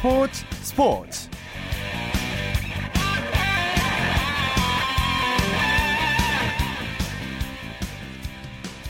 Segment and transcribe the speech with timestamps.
[0.00, 1.28] 스포츠 스포츠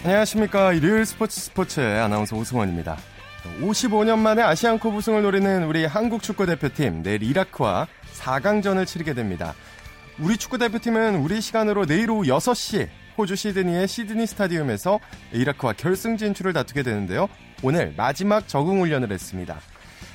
[0.04, 2.96] 안녕하십니까 일요일 스포츠 스포츠의 아나운서 오승원입니다
[3.60, 7.88] 55년 만에 아시안컵 우승을 노리는 우리 한국 축구대표팀 내일 이라크와
[8.20, 9.54] 4강전을 치르게 됩니다
[10.20, 12.88] 우리 축구대표팀은 우리 시간으로 내일 오후 6시
[13.18, 15.00] 호주 시드니의 시드니 스타디움에서
[15.32, 17.28] 이라크와 결승 진출을 다투게 되는데요.
[17.62, 19.60] 오늘 마지막 적응 훈련을 했습니다.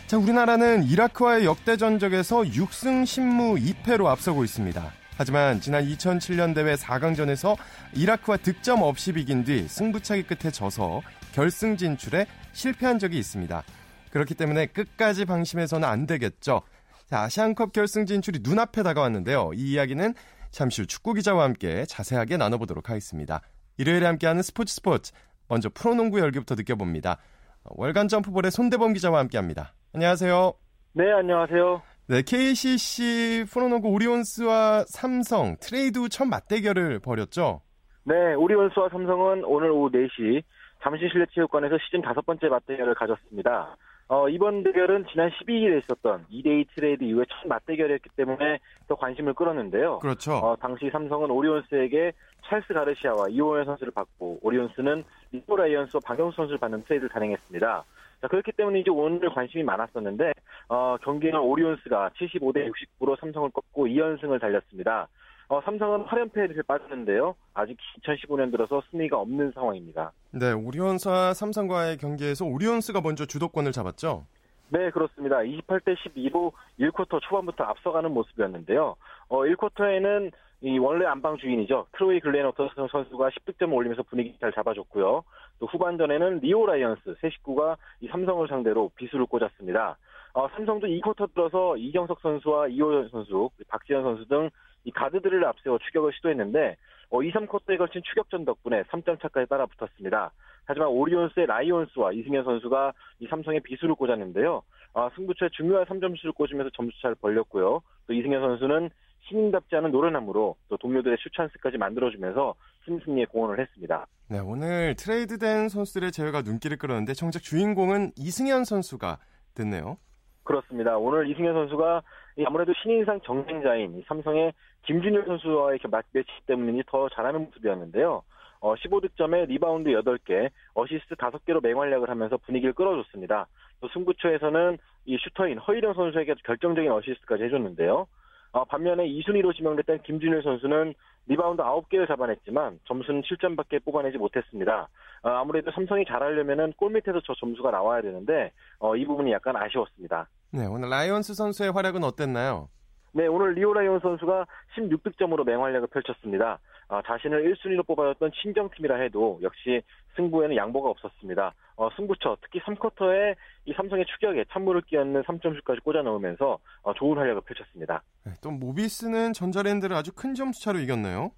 [0.08, 4.92] 자, 우리나라는 이라크와의 역대 전적에서 6승 10무 2패로 앞서고 있습니다.
[5.18, 7.58] 하지만 지난 2007년 대회 4강전에서
[7.94, 11.02] 이라크와 득점 없이 비긴 뒤 승부차기 끝에 져서
[11.34, 13.64] 결승 진출에 실패한 적이 있습니다.
[14.12, 16.62] 그렇기 때문에 끝까지 방심해서는 안 되겠죠.
[17.10, 19.54] 자, 아시안컵 결승 진출이 눈앞에 다가왔는데요.
[19.56, 20.14] 이 이야기는
[20.52, 23.42] 잠시 후 축구 기자와 함께 자세하게 나눠보도록 하겠습니다.
[23.78, 25.14] 일요일에 함께하는 스포츠 스포츠
[25.48, 27.18] 먼저 프로농구 열기부터 느껴봅니다.
[27.64, 29.74] 월간 점프볼의 손대범 기자와 함께합니다.
[29.96, 30.52] 안녕하세요.
[30.92, 31.82] 네, 안녕하세요.
[32.08, 37.62] 네, KCC 프로농구 오리온스와 삼성 트레이드 후첫 맞대결을 벌였죠.
[38.04, 40.44] 네, 오리온스와 삼성은 오늘 오후 4시
[40.84, 43.78] 잠실실내 체육관에서 시즌 다섯 번째 맞대결을 가졌습니다.
[44.10, 50.00] 어, 이번 대결은 지난 12일에 있었던 2대2 트레이드 이후에 첫 맞대결이었기 때문에 더 관심을 끌었는데요.
[50.00, 50.34] 그렇죠.
[50.34, 52.12] 어, 당시 삼성은 오리온스에게
[52.48, 57.84] 찰스 가르시아와 이호현 선수를 받고 오리온스는 리오 라이온스와 방경수 선수를 받는 트레이드를 단행했습니다.
[58.26, 60.34] 자, 그렇기 때문에 이제 오늘 관심이 많았었는데
[60.70, 62.68] 어, 경기는 오리온스가 75대
[63.00, 65.08] 69로 삼성을 꺾고 2연승을 달렸습니다.
[65.48, 67.36] 어, 삼성은 8연패에 빠졌는데요.
[67.54, 70.12] 아직 2015년 들어서 승리가 없는 상황입니다.
[70.32, 74.26] 네, 오리온스와 삼성과의 경기에서 오리온스가 먼저 주도권을 잡았죠?
[74.70, 75.38] 네, 그렇습니다.
[75.38, 78.96] 28대 12로 1쿼터 초반부터 앞서가는 모습이었는데요.
[79.28, 80.32] 어, 1쿼터에는
[80.66, 81.88] 이 원래 안방 주인이죠.
[81.94, 85.24] 트로이 길렌워터 선수가 10득점을 올리면서 분위기 잘 잡아줬고요.
[85.60, 89.98] 또 후반전에는 리오 라이온스 새 식구가 이 삼성을 상대로 비수를 꽂았습니다.
[90.34, 94.50] 어, 삼성도 2쿼터 들어서 이정석 선수와 이호현 선수, 박지현 선수 등
[94.86, 96.78] 이 가드들을 앞세워 추격을 시도했는데
[97.10, 100.32] 어, 2, 3쿼터에 걸친 추격전 덕분에 3점 차까지 따라 붙었습니다.
[100.66, 104.64] 하지만 오리온스의 라이온스와 이승현 선수가 이 삼성의 비수를 꽂았는데요.
[104.94, 107.82] 아, 승부처에 중요한 3점슛을 꽂으면서 점수차를 벌렸고요.
[108.08, 108.90] 또 이승현 선수는
[109.28, 112.56] 신인답지 않은 노련함으로 또 동료들의 슈찬스까지 만들어주면서
[112.86, 114.06] 팀 승리에 공헌을 했습니다.
[114.30, 119.18] 네, 오늘 트레이드된 선수들의 제외가 눈길을 끌었는데 정작 주인공은 이승현 선수가
[119.56, 119.98] 됐네요.
[120.44, 120.98] 그렇습니다.
[120.98, 122.02] 오늘 이승현 선수가
[122.46, 124.54] 아무래도 신인상 경쟁자인 삼성의
[124.86, 125.80] 김준일 선수와의
[126.12, 128.22] 매치 때문인지 더 잘하는 모습이었는데요.
[128.60, 133.48] 어, 15득점에 리바운드 8개, 어시스트 5개로 맹활약을 하면서 분위기를 끌어줬습니다.
[133.80, 138.08] 또 승부처에서는 이 슈터인 허일영 선수에게 결정적인 어시스트까지 해줬는데요.
[138.56, 140.94] 어, 반면에 2순위로 지명됐던 김준일 선수는
[141.28, 144.88] 리바운드 9개를 잡아냈지만 점수는 7점밖에 뽑아내지 못했습니다.
[145.24, 150.30] 어, 아무래도 삼성이 잘하려면 골 밑에서 저 점수가 나와야 되는데 어, 이 부분이 약간 아쉬웠습니다.
[150.52, 152.70] 네, 오늘 라이온스 선수의 활약은 어땠나요?
[153.12, 154.46] 네, 오늘 리오 라이온 선수가
[154.78, 156.60] 16득점으로 맹활약을 펼쳤습니다.
[156.88, 159.82] 아, 자신을 1순위로 뽑아줬던 친정팀이라 해도 역시
[160.16, 161.54] 승부에는 양보가 없었습니다.
[161.78, 163.36] 어, 승부처, 특히 3쿼터에
[163.66, 168.02] 이 삼성의 추격에 찬물을 끼얹는 3점슛까지 꽂아 넣으면서 어, 좋은 활약을 펼쳤습니다.
[168.24, 171.32] 네, 또 모비스는 전자랜드를 아주 큰 점수차로 이겼나요?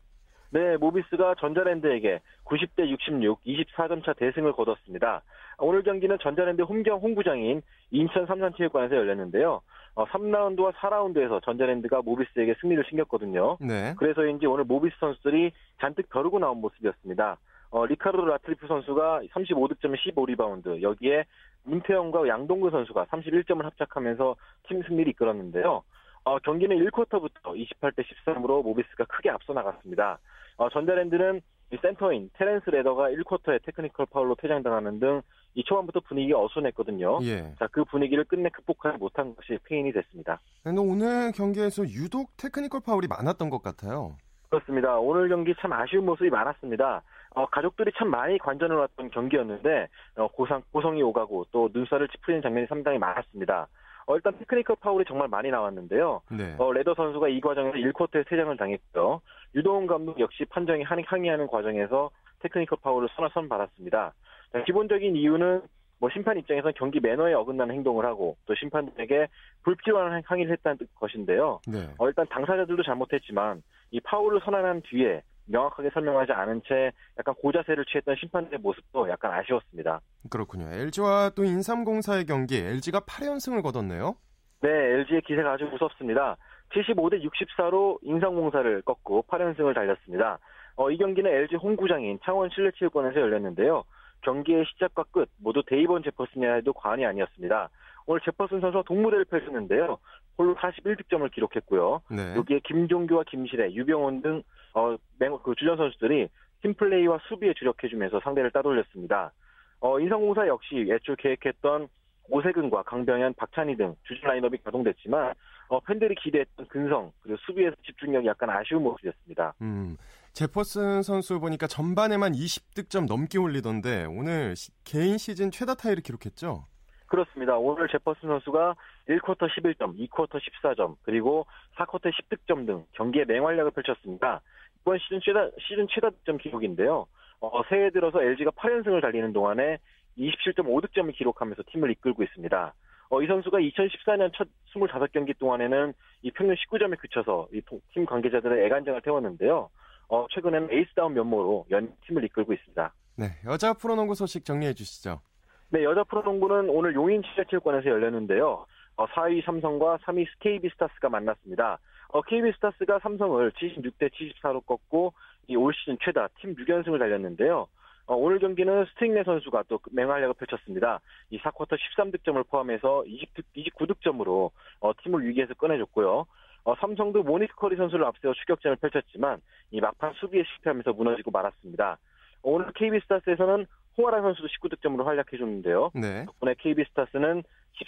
[0.50, 5.22] 네, 모비스가 전자랜드에게 90대 66, 24점 차 대승을 거뒀습니다.
[5.60, 9.62] 오늘 경기는 전자랜드 홈경 홈구장인 인천 삼산체육관에서 열렸는데요.
[9.96, 13.58] 어, 3라운드와 4라운드에서 전자랜드가 모비스에게 승리를 챙겼거든요.
[13.60, 13.96] 네.
[13.98, 17.38] 그래서인지 오늘 모비스 선수들이 잔뜩 벼르고 나온 모습이었습니다.
[17.72, 21.26] 어, 리카르도 라틀리프 선수가 35득점에 15리바운드, 여기에
[21.64, 24.36] 문태영과 양동근 선수가 31점을 합작하면서
[24.68, 25.84] 팀 승리를 이끌었는데요.
[26.24, 30.20] 어, 경기는 1쿼터부터 28대 13으로 모비스가 크게 앞서 나갔습니다.
[30.58, 31.42] 어, 전자랜드는
[31.82, 35.22] 센터인 테렌스 레더가 1쿼터에 테크니컬 파울로 퇴장당하는 등
[35.58, 37.18] 이 초반부터 분위기가 어수선했거든요.
[37.24, 37.56] 예.
[37.58, 40.40] 자, 그 분위기를 끝내 극복하지 못한 것이 패인이 됐습니다.
[40.64, 44.16] 근데 오늘 경기에서 유독 테크니컬 파울이 많았던 것 같아요.
[44.50, 45.00] 그렇습니다.
[45.00, 47.02] 오늘 경기 참 아쉬운 모습이 많았습니다.
[47.32, 49.88] 어, 가족들이 참 많이 관전을 왔던 경기였는데
[50.18, 53.68] 어, 고상, 고성이 오가고 또 눈살을 찌푸리는 장면이 상당히 많았습니다.
[54.08, 56.22] 어, 일단 테크니컬 파울이 정말 많이 나왔는데요.
[56.32, 56.56] 네.
[56.58, 59.22] 어, 레더 선수가 이 과정에서 1쿼터에 퇴장을 당했고요.
[59.54, 62.10] 유도훈 감독 역시 판정에 항의하는 과정에서
[62.40, 64.14] 테크니컬 파울을 선언 받았습니다.
[64.54, 65.62] 자, 기본적인 이유는
[66.00, 69.28] 뭐 심판 입장에서 경기 매너에 어긋나는 행동을 하고 또 심판들에게
[69.64, 71.60] 불필요한 항의를 했다는 것인데요.
[71.68, 71.90] 네.
[71.98, 73.62] 어, 일단 당사자들도 잘못했지만
[73.92, 80.02] 이 파울을 선언한 뒤에 명확하게 설명하지 않은 채 약간 고자세를 취했던 심판들의 모습도 약간 아쉬웠습니다.
[80.30, 80.68] 그렇군요.
[80.72, 84.16] LG와 또 인삼공사의 경기 LG가 8연승을 거뒀네요.
[84.62, 86.38] 네, LG의 기세가 아주 무섭습니다.
[86.74, 90.40] 75대 64로 인삼공사를 꺾고 8연승을 달렸습니다.
[90.76, 93.84] 어, 이 경기는 LG 홈구장인 창원 실내체육관에서 열렸는데요.
[94.22, 97.70] 경기의 시작과 끝 모두 데이번 제퍼슨이라 해도 과언이 아니었습니다.
[98.08, 100.00] 오늘 제퍼슨 선수가 동무대를 펼쳤는데요.
[100.38, 102.02] 홀로 41득점을 기록했고요.
[102.10, 102.36] 네.
[102.36, 104.44] 여기에 김종규와 김실애, 유병원 등
[104.74, 104.96] 어,
[105.44, 106.30] 그 주전 선수들이
[106.64, 109.34] 팀플레이와 수비에 주력해주면서 상대를 따돌렸습니다.
[109.82, 111.88] 어, 인성공사 역시 애초 계획했던
[112.30, 115.34] 오세근과 강병현, 박찬희 등 주전 라인업이 가동됐지만
[115.70, 119.56] 어, 팬들이 기대했던 근성 그리고 수비에서 집중력이 약간 아쉬운 모습이었습니다.
[119.62, 119.98] 음,
[120.32, 126.66] 제퍼슨 선수 보니까 전반에만 20득점 넘게 올리던데 오늘 시, 개인 시즌 최다 타율을 기록했죠?
[127.08, 127.58] 그렇습니다.
[127.58, 128.76] 오늘 제퍼슨 선수가
[129.10, 131.46] 1쿼터 11점, 2쿼터 14점, 그리고
[131.78, 134.42] 4쿼터 10득점 등 경기에 맹활약을 펼쳤습니다.
[134.82, 137.08] 이번 시즌 최다, 시즌 최다 득점 기록인데요.
[137.40, 139.78] 어, 새해 들어서 LG가 8연승을 달리는 동안에
[140.18, 142.74] 27.5득점을 기록하면서 팀을 이끌고 있습니다.
[143.10, 145.94] 어, 이 선수가 2014년 첫 25경기 동안에는
[146.24, 147.62] 이 평균 19점에 그쳐서 이
[147.94, 149.70] 팀 관계자들의 애간장을 태웠는데요.
[150.10, 152.94] 어, 최근에는 에이스다운 면모로 연 팀을 이끌고 있습니다.
[153.18, 155.22] 네, 여자 프로농구 소식 정리해 주시죠.
[155.70, 158.66] 네, 여자 프로농구는 오늘 용인 실내체육관에서 열렸는데요.
[158.96, 161.78] 어, 4위 삼성과 3위 KB 스타스가 만났습니다.
[162.08, 165.12] 어, KB 스타스가 삼성을 76대 74로 꺾고
[165.48, 167.68] 이올 시즌 최다 팀 6연승을 달렸는데요.
[168.06, 171.02] 어, 오늘 경기는 스트릭렌 선수가 또 맹활약을 펼쳤습니다.
[171.32, 176.26] 이 4쿼터 13득점을 포함해서 20득, 29득점으로 어, 팀을 위기에서 꺼내줬고요.
[176.64, 179.42] 어, 삼성도 모니스 커리 선수를 앞세워 추격전을 펼쳤지만
[179.72, 181.98] 이 막판 수비에 실패하면서 무너지고 말았습니다.
[182.44, 183.66] 오늘 KB스타스에서는
[183.98, 185.92] 홍아라 선수도 19득점으로 활약해줬는데요.
[185.96, 186.26] 네.
[186.26, 187.44] 덕분에 KB스타스는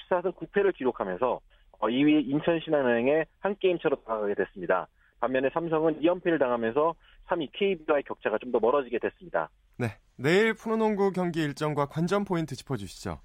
[0.09, 1.39] 14승 9패를 기록하면서
[1.81, 4.87] 2위 어, 인천신한은행에 한 게임차로 다가가게 됐습니다.
[5.19, 6.95] 반면에 삼성은 2연패를 당하면서
[7.27, 9.49] 3위 KB와의 격차가 좀 더 멀어지게 됐습니다.
[9.77, 13.19] 네, 내일 프로농구 경기 일정과 관전 포인트 짚어주시죠.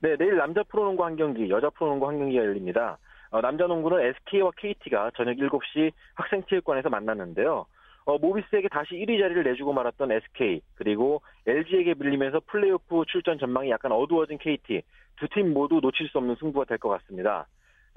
[0.00, 2.98] 네, 내일 남자 프로농구 한 경기, 여자 프로농구 한 경기가 열립니다.
[3.30, 7.66] 어, 남자 농구는 SK와 KT가 저녁 7시 학생체육관에서 만났는데요.
[8.06, 13.92] 어, 모비스에게 다시 1위 자리를 내주고 말았던 SK, 그리고 LG에게 밀리면서 플레이오프 출전 전망이 약간
[13.92, 14.82] 어두워진 KT,
[15.16, 17.46] 두 팀 모두 놓칠 수 없는 승부가 될 것 같습니다.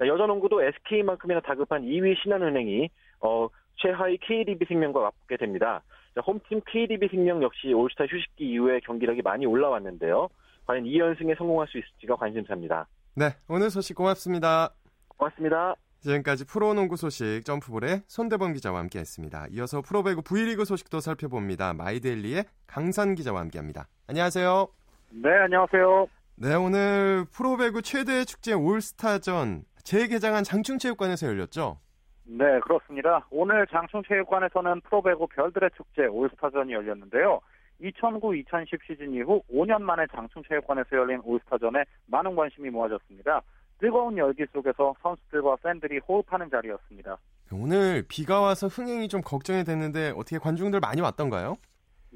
[0.06, 2.88] 여자 농구도 SK만큼이나 다급한 2위 신한은행이
[3.20, 5.82] 어, 최하위 KDB 생명과 맞붙게 됩니다.
[6.26, 10.28] 홈팀 KDB 생명 역시 올스타 휴식기 이후에 경기력이 많이 올라왔는데요.
[10.66, 12.86] 과연 2연승에 성공할 수 있을지가 관심사입니다.
[13.14, 14.70] 네, 오늘 소식 고맙습니다.
[15.16, 15.74] 고맙습니다.
[16.00, 19.48] 지금까지 프로농구 소식 점프볼의 손대범 기자와 함께했습니다.
[19.52, 21.74] 이어서 프로배구 V리그 소식도 살펴봅니다.
[21.74, 23.88] 마이데일리의 강산 기자와 함께합니다.
[24.06, 24.68] 안녕하세요.
[25.10, 26.06] 네, 안녕하세요.
[26.36, 31.80] 네, 오늘 프로배구 최대 축제 올스타전 재개장한 장충체육관에서 열렸죠?
[32.24, 33.26] 네, 그렇습니다.
[33.30, 37.40] 오늘 장충체육관에서는 프로배구 별들의 축제 올스타전이 열렸는데요.
[37.80, 43.40] 2009-2010 시즌 이후 5년 만에 장충체육관에서 열린 올스타전에 많은 관심이 모아졌습니다.
[43.78, 47.16] 뜨거운 열기 속에서 선수들과 팬들이 호흡하는 자리였습니다.
[47.52, 51.56] 오늘 비가 와서 흥행이 좀 걱정이 됐는데 어떻게 관중들 많이 왔던가요?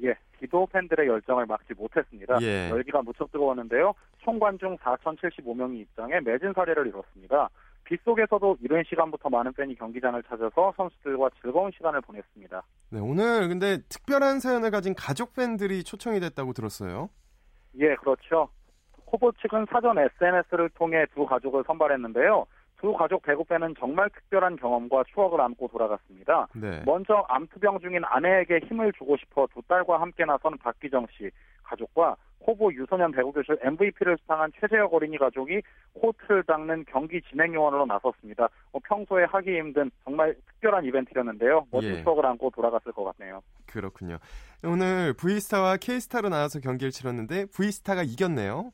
[0.03, 2.37] 예, 비도 팬들의 열정을 막지 못했습니다.
[2.41, 2.69] 예.
[2.69, 3.93] 열기가 무척 뜨거웠는데요.
[4.19, 7.49] 총 관중 4,075명이 입장해 매진 사례를 이뤘습니다.
[7.85, 12.63] 비 속에서도 이른 시간부터 많은 팬이 경기장을 찾아서 선수들과 즐거운 시간을 보냈습니다.
[12.91, 17.09] 네, 오늘 근데 특별한 사연을 가진 가족 팬들이 초청이 됐다고 들었어요.
[17.79, 18.49] 예, 그렇죠.
[19.13, 22.47] 코보 측은 사전 SNS를 통해 두 가족을 선발했는데요.
[22.81, 26.47] 두 가족 배구팬은 정말 특별한 경험과 추억을 안고 돌아갔습니다.
[26.55, 26.81] 네.
[26.83, 31.29] 먼저 암투병 중인 아내에게 힘을 주고 싶어 두 딸과 함께 나선 박기정 씨
[31.61, 35.61] 가족과 코보 유소년 배구교실 MVP를 수상한 최재혁 어린이 가족이
[35.93, 38.49] 코트를 닦는 경기 진행 요원으로 나섰습니다.
[38.71, 41.67] 뭐 평소에 하기 힘든 정말 특별한 이벤트였는데요.
[41.71, 42.03] 멋진 예.
[42.03, 43.41] 추억을 안고 돌아갔을 것 같네요.
[43.67, 44.17] 그렇군요.
[44.65, 48.71] 오늘 V스타와 K스타로 나와서 경기를 치렀는데 V스타가 이겼네요.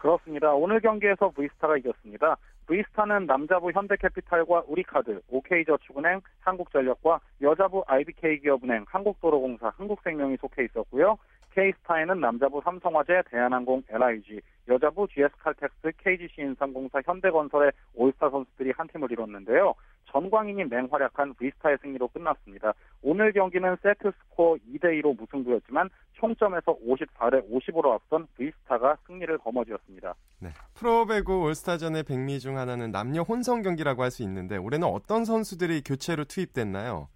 [0.00, 0.54] 그렇습니다.
[0.54, 2.36] 오늘 경기에서 V스타가 이겼습니다.
[2.66, 11.18] V스타는 남자부 현대캐피탈과 우리카드, OK저축은행, 한국전력과 여자부 IBK기업은행, 한국도로공사, 한국생명이 속해 있었고요.
[11.54, 19.74] K스타에는 남자부 삼성화재, 대한항공, LIG, 여자부 GS칼텍스, KGC인삼공사, 현대건설의 올스타 선수들이 한 팀을 이뤘는데요.
[20.12, 22.72] 전광인이 맹활약한 V스타의 승리로 끝났습니다.
[23.02, 30.14] 오늘 경기는 세트 스코어 2대2로 무승부였지만 총점에서 54대 55로 앞선 V스타가 승리를 거머쥐었습니다.
[30.40, 30.48] 네.
[30.74, 36.24] 프로배구 올스타전의 백미 중 하나는 남녀 혼성 경기라고 할 수 있는데 올해는 어떤 선수들이 교체로
[36.24, 37.08] 투입됐나요?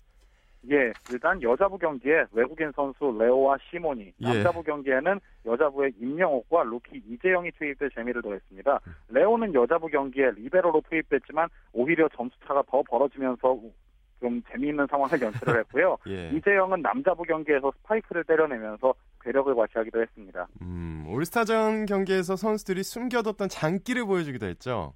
[0.70, 4.24] 예, 일단 여자부 경기에 외국인 선수 레오와 시몬이, 예.
[4.24, 8.80] 남자부 경기에는 여자부의 임명옥과 루키 이재영이 투입돼 재미를 더했습니다.
[9.08, 13.60] 레오는 여자부 경기에 리베로로 투입됐지만 오히려 점수차가 더 벌어지면서
[14.20, 15.98] 좀 재미있는 상황을 연출을 했고요.
[16.08, 16.30] 예.
[16.30, 20.46] 이재영은 남자부 경기에서 스파이크를 때려내면서 괴력을 과시하기도 했습니다.
[20.62, 24.94] 음, 올스타전 경기에서 선수들이 숨겨뒀던 장기를 보여주기도 했죠.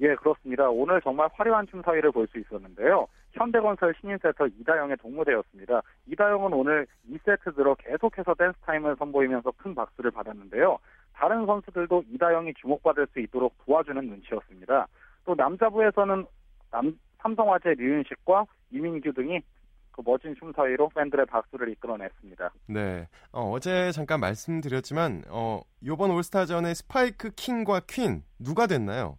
[0.00, 0.68] 예, 그렇습니다.
[0.68, 3.06] 오늘 정말 화려한 춤 사위를 볼 수 있었는데요.
[3.32, 5.82] 현대건설 신인세터 이다영의 독무대였습니다.
[6.06, 10.78] 이다영은 오늘 2세트 들어 계속해서 댄스 타임을 선보이면서 큰 박수를 받았는데요.
[11.12, 14.86] 다른 선수들도 이다영이 주목받을 수 있도록 도와주는 눈치였습니다.
[15.24, 16.26] 또 남자부에서는
[16.70, 19.40] 남, 삼성화재 류윤식과 이민규 등이
[19.92, 22.50] 그 멋진 춤 사위로 팬들의 박수를 이끌어냈습니다.
[22.68, 23.08] 네.
[23.32, 29.18] 어, 제 잠깐 말씀드렸지만 어, 이번 올스타전의 스파이크 킹과 퀸 누가 됐나요?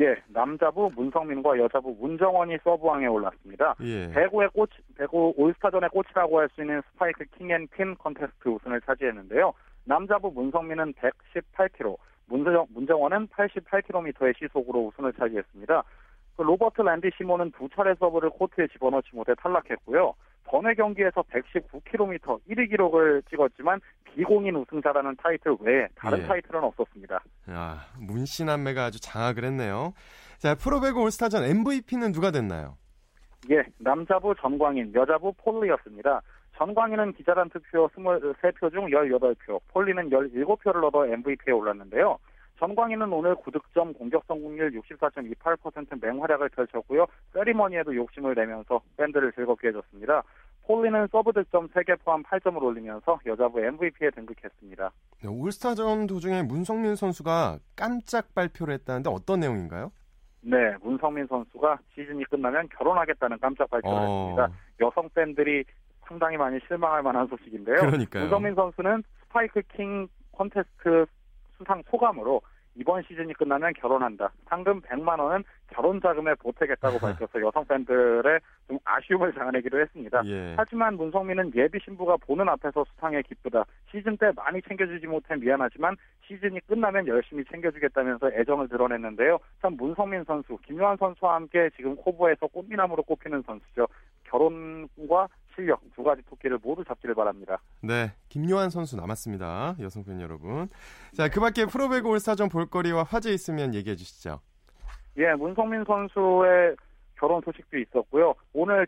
[0.00, 3.74] 예, 남자부 문성민과 여자부 문정원이 서브왕에 올랐습니다.
[3.82, 4.10] 예.
[4.12, 9.52] 배구의 꽃, 배구 올스타전의 꽃이라고 할 수 있는 스파이크 킹앤퀸 컨테스트 우승을 차지했는데요.
[9.84, 11.96] 남자부 문성민은 118km,
[12.26, 15.82] 문정, 문정원은 88km의 시속으로 우승을 차지했습니다.
[16.36, 20.14] 그 로버트 랜디 시몬은 두 차례 서브를 코트에 집어넣지 못해 탈락했고요.
[20.52, 26.26] 번외 경기에서 119km 1위 기록을 찍었지만 비공인 우승자라는 타이틀 외에 다른 예.
[26.26, 27.22] 타이틀은 없었습니다.
[27.50, 29.94] 야, 문 씨 남매가 아주 장악을 했네요.
[30.36, 32.76] 자, 프로배구 올스타전 MVP는 누가 됐나요?
[33.50, 36.20] 예, 남자부 전광인, 여자부 폴리였습니다.
[36.58, 42.18] 전광인은 기자단 투표 23표 중 18표, 폴리는 17표를 얻어 MVP에 올랐는데요.
[42.62, 47.06] 전광인은 오늘 9득점 공격 성공률 64.28% 맹활약을 펼쳤고요.
[47.32, 50.22] 세리머니에도 욕심을 내면서 팬들을 즐겁게 해줬습니다.
[50.68, 54.90] 폴리는 서브 득점 3개 포함 8점을 올리면서 여자부 MVP에 등극했습니다.
[55.24, 59.90] 네, 올스타전 도중에 문성민 선수가 깜짝 발표를 했다는데 어떤 내용인가요?
[60.42, 64.02] 네, 문성민 선수가 시즌이 끝나면 결혼하겠다는 깜짝 발표를 어...
[64.02, 64.48] 했습니다.
[64.80, 65.64] 여성 팬들이
[66.06, 67.78] 상당히 많이 실망할 만한 소식인데요.
[67.78, 68.22] 그러니까요.
[68.22, 71.06] 문성민 선수는 스파이크 킹 콘테스트
[71.58, 72.40] 수상 소감으로
[72.74, 74.30] 이번 시즌이 끝나면 결혼한다.
[74.48, 80.22] 상금 100만 원은 결혼 자금에 보태겠다고 밝혀서 여성 팬들의 좀 아쉬움을 자아내기도 했습니다.
[80.26, 80.54] 예.
[80.56, 83.64] 하지만 문성민은 예비 신부가 보는 앞에서 수상에 기쁘다.
[83.90, 89.38] 시즌 때 많이 챙겨주지 못해 미안하지만 시즌이 끝나면 열심히 챙겨주겠다면서 애정을 드러냈는데요.
[89.60, 93.86] 참 문성민 선수, 김요한 선수와 함께 지금 코보에서 꽃미남으로 꼽히는 선수죠.
[94.32, 97.60] 결혼과 실력 두 가지 토끼를 모두 잡기를 바랍니다.
[97.82, 99.76] 네, 김요한 선수 남았습니다.
[99.80, 100.68] 여성 팬 여러분.
[101.14, 104.40] 자, 그 밖에 프로배구 올스타전 볼거리와 화제 있으면 얘기해 주시죠.
[105.18, 106.74] 예, 문성민 선수의
[107.18, 108.34] 결혼 소식도 있었고요.
[108.54, 108.86] 오늘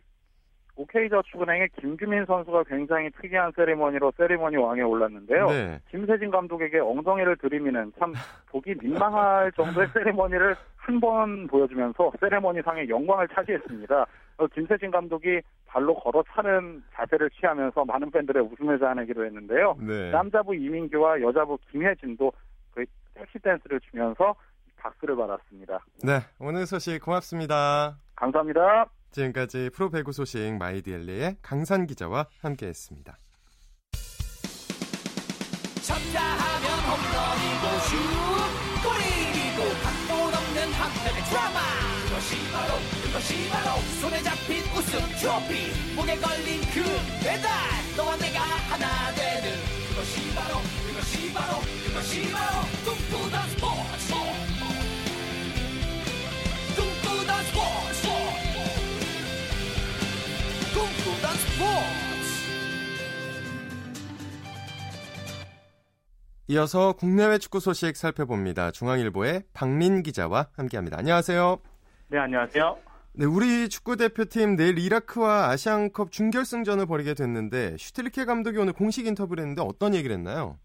[0.77, 5.47] 오케이저축은행의 김규민 선수가 굉장히 특이한 세리머니로 세리머니 왕에 올랐는데요.
[5.49, 5.81] 네.
[5.91, 8.13] 김세진 감독에게 엉덩이를 들이미는 참
[8.51, 14.07] 보기 민망할 정도의 세리머니를 한 번 보여주면서 세리머니 상의 영광을 차지했습니다.
[14.37, 19.77] 어, 김세진 감독이 발로 걸어 차는 자세를 취하면서 많은 팬들의 웃음을 자아내기도 했는데요.
[19.81, 20.11] 네.
[20.11, 22.33] 남자부 이민규와 여자부 김혜진도
[22.75, 24.35] 그 섹시 댄스를 추면서
[24.77, 25.79] 박수를 받았습니다.
[26.03, 27.97] 네, 오늘 소식 고맙습니다.
[28.17, 28.87] 감사합니다.
[29.15, 33.17] 지금까지 프로배구 소식 마이디엘리의 강산 기자와 함께했습니다.
[35.83, 36.45] 쳤다
[43.15, 45.95] 그것이 바로 손에 잡힌 우승 트로피.
[45.95, 46.83] 목에 걸린 그
[47.23, 47.49] 배달
[47.97, 49.53] 너와 내가 하나 되는.
[49.89, 52.63] 그것이 바로 그것이 바로 그것이 바로
[66.47, 68.71] 이어서 국내외 축구 소식 살펴봅니다.
[68.71, 70.99] 중앙일보의 박린 기자와 함께합니다.
[70.99, 71.57] 안녕하세요.
[72.11, 72.77] 네, 안녕하세요.
[73.15, 79.43] 네, 우리 축구 대표팀 내일 이라크와 아시안컵 준결승전을 벌이게 됐는데 슈틸리케 감독이 오늘 공식 인터뷰를
[79.43, 80.59] 했는데 어떤 얘기를 했나요?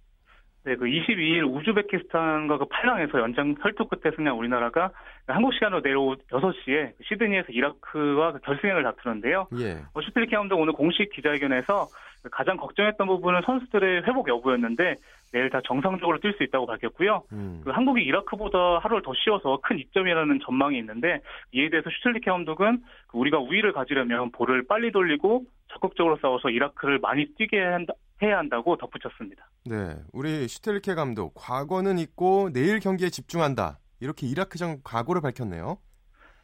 [0.65, 4.91] 네, 그 22일 우즈베키스탄과 그 8강에서 연장 혈투 끝에 승리한 우리나라가
[5.27, 9.47] 한국 시간으로 내일 오후 6시에 시드니에서 이라크와 그 결승행을 다투는데요.
[9.59, 9.77] 예.
[9.93, 11.87] 어, 슈틸리케 감독 오늘 공식 기자회견에서
[12.31, 14.95] 가장 걱정했던 부분은 선수들의 회복 여부였는데
[15.31, 17.23] 내일 다 정상적으로 뛸 수 있다고 밝혔고요.
[17.31, 17.61] 음.
[17.63, 21.21] 그 한국이 이라크보다 하루를 더 쉬어서 큰 이점이라는 전망이 있는데
[21.51, 27.25] 이에 대해서 슈틸리케 감독은 그 우리가 우위를 가지려면 볼을 빨리 돌리고 적극적으로 싸워서 이라크를 많이
[27.37, 29.47] 뛰게 한다, 해야 한다고 덧붙였습니다.
[29.65, 33.79] 네, 우리 슈틸리케 감독 과거는 있고 내일 경기에 집중한다.
[34.01, 35.77] 이렇게 이라크전 각오를 밝혔네요.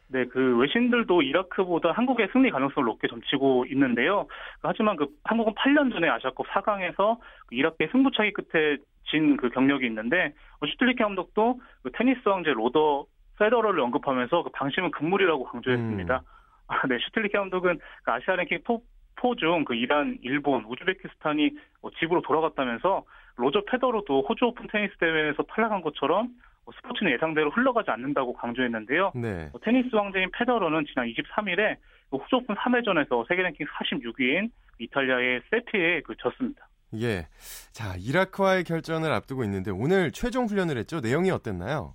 [0.08, 4.26] 네, 그 외신들도 이라크보다 한국의 승리 가능성을 높게 점치고 있는데요.
[4.62, 8.78] 하지만 그 한국은 8년 전에 아시아컵 4강에서 그 이라크의 승부차기 끝에
[9.10, 10.34] 진 그 경력이 있는데
[10.64, 13.06] 슈틸리케 감독도 그 테니스 황제 로저
[13.38, 16.14] 페더러를 언급하면서 그 방심은 금물이라고 강조했습니다.
[16.16, 16.20] 음.
[16.68, 18.84] 아, 네, 슈틸리케 감독은 그 아시아 랭킹 톱
[19.22, 23.04] 4 중 그 이란, 일본, 우즈베키스탄이 뭐 집으로 돌아갔다면서
[23.36, 26.30] 로저 페더러도 호주 오픈 테니스 대회에서 탈락한 것처럼 뭐
[26.74, 29.12] 스포츠는 예상대로 흘러가지 않는다고 강조했는데요.
[29.14, 29.48] 네.
[29.52, 31.76] 뭐 테니스 황제인 페더러는 지난 23일에
[32.12, 36.68] 호주 오픈 3회전에서 세계 랭킹 46위인 이탈리아의 세피에 그 졌습니다.
[36.94, 37.26] 예.
[37.72, 41.00] 자, 이라크와의 결전을 앞두고 있는데 오늘 최종 훈련을 했죠.
[41.00, 41.94] 내용이 어땠나요?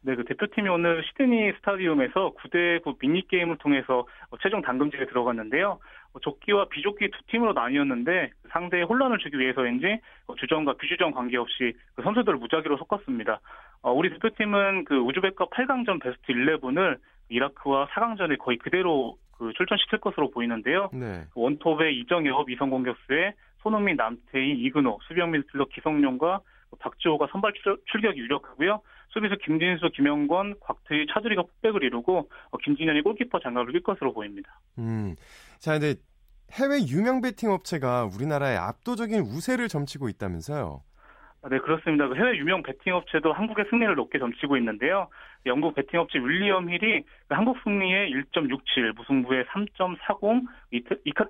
[0.00, 4.06] 네, 그 대표팀이 오늘 시드니 스타디움에서 9대9 미니게임을 통해서
[4.40, 5.80] 최종 당금질에 들어갔는데요.
[6.22, 10.00] 조끼와 비조끼 두 팀으로 나뉘었는데 상대에 혼란을 주기 위해서인지
[10.38, 13.40] 주전과 비주전 관계없이 그 선수들을 무작위로 섞었습니다.
[13.82, 20.30] 어, 우리 대표팀은 그 우즈벡과 8강전 베스트 11을 이라크와 4강전에 거의 그대로 그 출전시킬 것으로
[20.30, 20.90] 보이는데요.
[20.92, 21.24] 네.
[21.34, 26.40] 원톱의 이정엽, 이성 공격수에 손흥민, 남태희, 이근호, 수비형 미드필더 기성용과
[26.78, 27.52] 박주호가 선발
[27.90, 28.82] 출격이 유력하고요.
[29.10, 34.60] 수비수 김진수, 김영권, 곽태휘, 차두리가 포백을 이루고 어, 김진현이 골키퍼 장갑을 낄 것으로 보입니다.
[34.78, 35.14] 음,
[35.58, 35.94] 자 근데
[36.52, 40.82] 해외 유명 베팅 업체가 우리나라에 압도적인 우세를 점치고 있다면서요?
[41.42, 42.08] 아, 네, 그렇습니다.
[42.08, 45.08] 그 해외 유명 베팅 업체도 한국의 승리를 높게 점치고 있는데요.
[45.46, 50.46] 영국 베팅 업체 윌리엄 힐이 그 한국 승리에 1.67, 무승부에 3.40,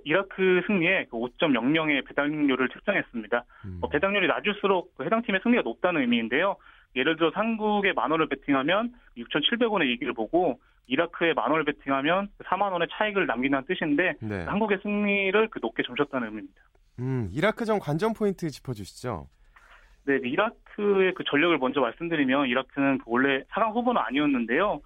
[0.04, 3.44] 이라크 승리의 5.00의 그 배당률을 책정했습니다.
[3.66, 3.78] 음.
[3.82, 6.56] 어, 배당률이 낮을수록 그 해당 팀의 승리가 높다는 의미인데요.
[6.96, 12.88] 예를 들어 한국에 만 원을 베팅하면 6,700원의 이익을 보고 이라크에 만 원을 베팅하면 4만 원의
[12.92, 14.44] 차익을 남긴다는 뜻인데 네.
[14.44, 16.62] 한국의 승리를 그 높게 점쳤다는 의미입니다.
[17.00, 19.28] 음, 이라크전 관전 포인트 짚어주시죠.
[20.08, 24.80] 네, 이라크의 그 전력을 먼저 말씀드리면 이라크는 그 원래 4강 후보는 아니었는데요.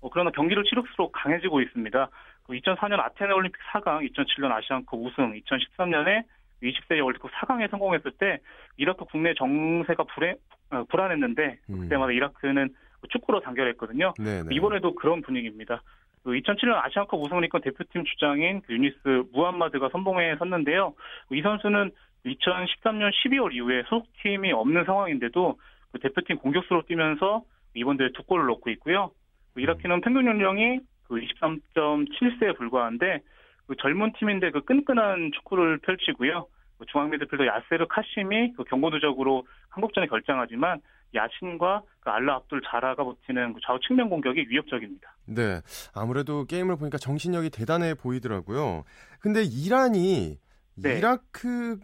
[0.00, 2.08] 어, 그러나 경기를 치를수록 강해지고 있습니다.
[2.44, 6.22] 그 2004년 아테네 올림픽 4강, 2007년 아시안컵 우승, 2013년에
[6.62, 8.38] 20세 월드컵 4강에 성공했을 때
[8.76, 10.36] 이라크 국내 정세가 불에,
[10.70, 11.80] 어, 불안했는데 음.
[11.80, 12.68] 그때마다 이라크는
[13.10, 14.14] 축구로 단결했거든요.
[14.16, 14.54] 네네.
[14.54, 15.82] 이번에도 그런 분위기입니다.
[16.22, 20.94] 그 2007년 아시안컵 우승을 이끈 대표팀 주장인 그 유니스 무함마드가 선봉에 섰는데요.
[21.32, 21.90] 이 선수는
[22.28, 25.58] 2013년 12월 이후에 소속팀이 없는 상황인데도
[25.92, 27.42] 그 대표팀 공격수로 뛰면서
[27.74, 29.10] 이번 대회 두 골을 넣고 있고요.
[29.54, 33.20] 그 이라크는 평균 연령이 그 23.7세에 불과한데
[33.66, 36.46] 그 젊은 팀인데 그 끈끈한 축구를 펼치고요.
[36.78, 40.80] 그 중앙 미드필더 야세르 카심이 그 경고 누적으로 한국전에 결정하지만
[41.14, 45.14] 야신과 그 알라 압둘 자라가 버티는 그 좌우 측면 공격이 위협적입니다.
[45.26, 45.60] 네.
[45.94, 48.84] 아무래도 게임을 보니까 정신력이 대단해 보이더라고요.
[49.20, 50.38] 근데 이란이
[50.76, 50.98] 네.
[50.98, 51.76] 이라크에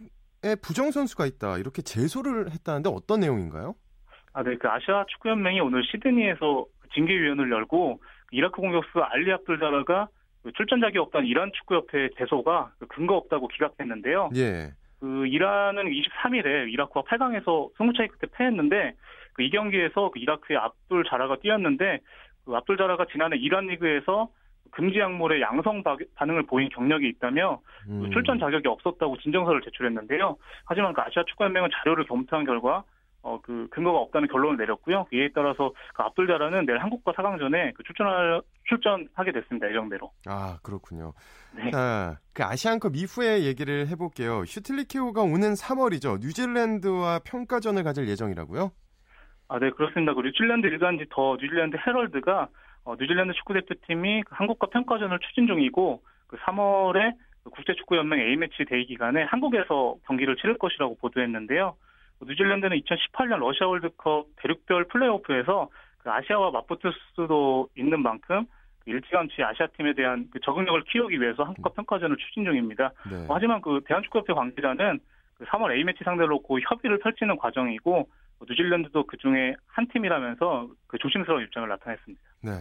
[0.61, 1.57] 부정 선수가 있다.
[1.57, 3.73] 이렇게 제소를 했다는데 어떤 내용인가요?
[4.33, 4.55] 아, 네.
[4.57, 10.09] 그 아시아 축구 연맹이 오늘 시드니에서 징계위원회를 열고 이라크 공격수 알리 압둘 자라가
[10.43, 14.29] 그 출전 자격이 없다는 이란 축구협회 대소가 그 근거 없다고 기각했는데요.
[14.35, 14.71] 예.
[14.99, 18.93] 그 이란은 23일에 이라크와 8강에서 승부차기 끝에 패했는데
[19.35, 21.99] 그 이 경기에서 그 이라크의 압둘 자라가 뛰었는데
[22.45, 24.29] 그 압둘 자라가 지난해 이란 리그에서
[24.71, 25.83] 금지 약물의 양성
[26.15, 28.11] 반응을 보인 경력이 있다며 그 음.
[28.11, 30.37] 출전 자격이 없었다고 진정서를 제출했는데요.
[30.65, 32.83] 하지만 그 아시아 축구연맹은 자료를 검토한 결과
[33.25, 35.07] 어, 그 근거가 없다는 결론을 내렸고요.
[35.11, 39.67] 이에 따라서 그 압둘자라는 내일 한국과 4강전에 그 출전할 출전하게 됐습니다.
[39.67, 40.11] 예정대로.
[40.27, 41.13] 아 그렇군요.
[41.55, 41.71] 네.
[41.71, 44.45] 자, 그 아시안컵 이후에 얘기를 해볼게요.
[44.45, 46.19] 슈틸리케오가 오는 3월이죠.
[46.21, 48.71] 뉴질랜드와 평가전을 가질 예정이라고요?
[49.47, 50.13] 아, 네 그렇습니다.
[50.13, 52.49] 그 뉴질랜드 일간지 더 뉴질랜드 헤럴드가
[52.85, 58.85] 어, 뉴질랜드 축구 대표팀이 그 한국과 평가전을 추진 중이고 그 3월에 그 국제축구연맹 A매치 대기
[58.85, 61.75] 기간에 한국에서 경기를 치를 것이라고 보도했는데요.
[62.23, 65.69] 뉴질랜드는 2018년 러시아 월드컵 대륙별 플레이오프에서
[65.99, 68.45] 그 아시아와 맞붙을 수도 있는 만큼
[68.83, 72.91] 그 일찌감치 아시아 팀에 대한 그 적응력을 키우기 위해서 한국과 평가전을 추진 중입니다.
[73.09, 73.25] 네.
[73.27, 74.99] 하지만 그 대한축구협회 관계자는
[75.37, 78.07] 그 3월 A 매치 상대로 놓고 협의를 펼치는 과정이고
[78.47, 82.21] 뉴질랜드도 그 중에 한 팀이라면서 그 조심스러운 입장을 나타냈습니다.
[82.45, 82.51] 네.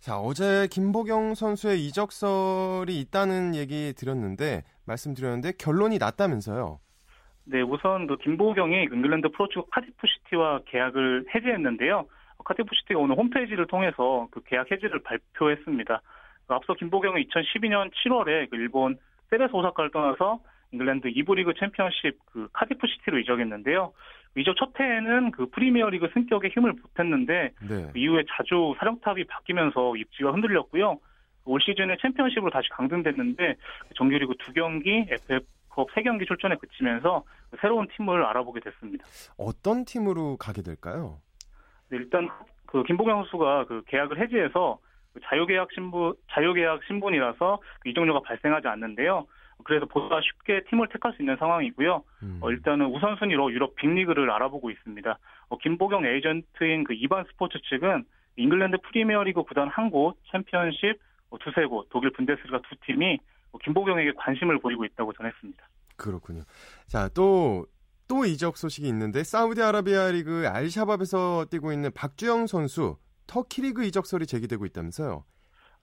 [0.00, 6.80] 자, 어제 김보경 선수의 이적설이 있다는 얘기 드렸는데, 말씀드렸는데, 결론이 났다면서요?
[7.44, 12.06] 네, 우선 그 김보경이 잉글랜드 프로축구 카디프 시티와 계약을 해지했는데요.
[12.44, 16.02] 카디프 시티가 오늘 홈페이지를 통해서 그 계약 해지를 발표했습니다.
[16.48, 18.98] 그 앞서 김보경은 2012년 7월에 그 일본
[19.30, 20.40] 세레소 오사카를 떠나서
[20.72, 23.92] 잉글랜드 2부 리그 챔피언십 그 카디프 시티로 이적했는데요.
[24.36, 27.90] 이적 첫 해에는 그 프리미어리그 승격에 힘을 보탰는데 네.
[27.92, 30.98] 그 이후에 자주 사령탑이 바뀌면서 입지가 흔들렸고요.
[31.44, 33.56] 올 시즌에 챔피언십으로 다시 강등됐는데
[33.96, 37.24] 정규리그 두 경기, FA 컵 3경기 출전에 그치면서
[37.60, 39.04] 새로운 팀을 알아보게 됐습니다.
[39.36, 41.20] 어떤 팀으로 가게 될까요?
[41.88, 42.28] 네, 일단
[42.66, 44.78] 그 김보경 선수가 그 계약을 해지해서
[45.14, 49.26] 그 자유계약 신분 자유계약 신분이라서 그 이적료가 발생하지 않는데요.
[49.64, 52.02] 그래서 보다 쉽게 팀을 택할 수 있는 상황이고요.
[52.22, 52.38] 음.
[52.40, 55.18] 어, 일단은 우선순위로 유럽 빅리그를 알아보고 있습니다.
[55.48, 58.04] 어, 김보경 에이전트인 그 이반 스포츠 측은
[58.36, 60.98] 잉글랜드 프리미어리그 구단 한 곳, 챔피언십
[61.30, 63.18] 어, 두세 곳, 독일 분데스리가 두 팀이
[63.52, 65.68] 뭐 김보경에게 관심을 보이고 있다고 전했습니다.
[65.96, 66.42] 그렇군요.
[66.86, 67.66] 자, 또,
[68.06, 74.64] 또 이적 소식이 있는데, 사우디아라비아 리그 알샤밥에서 뛰고 있는 박주영 선수, 터키 리그 이적설이 제기되고
[74.66, 75.24] 있다면서요?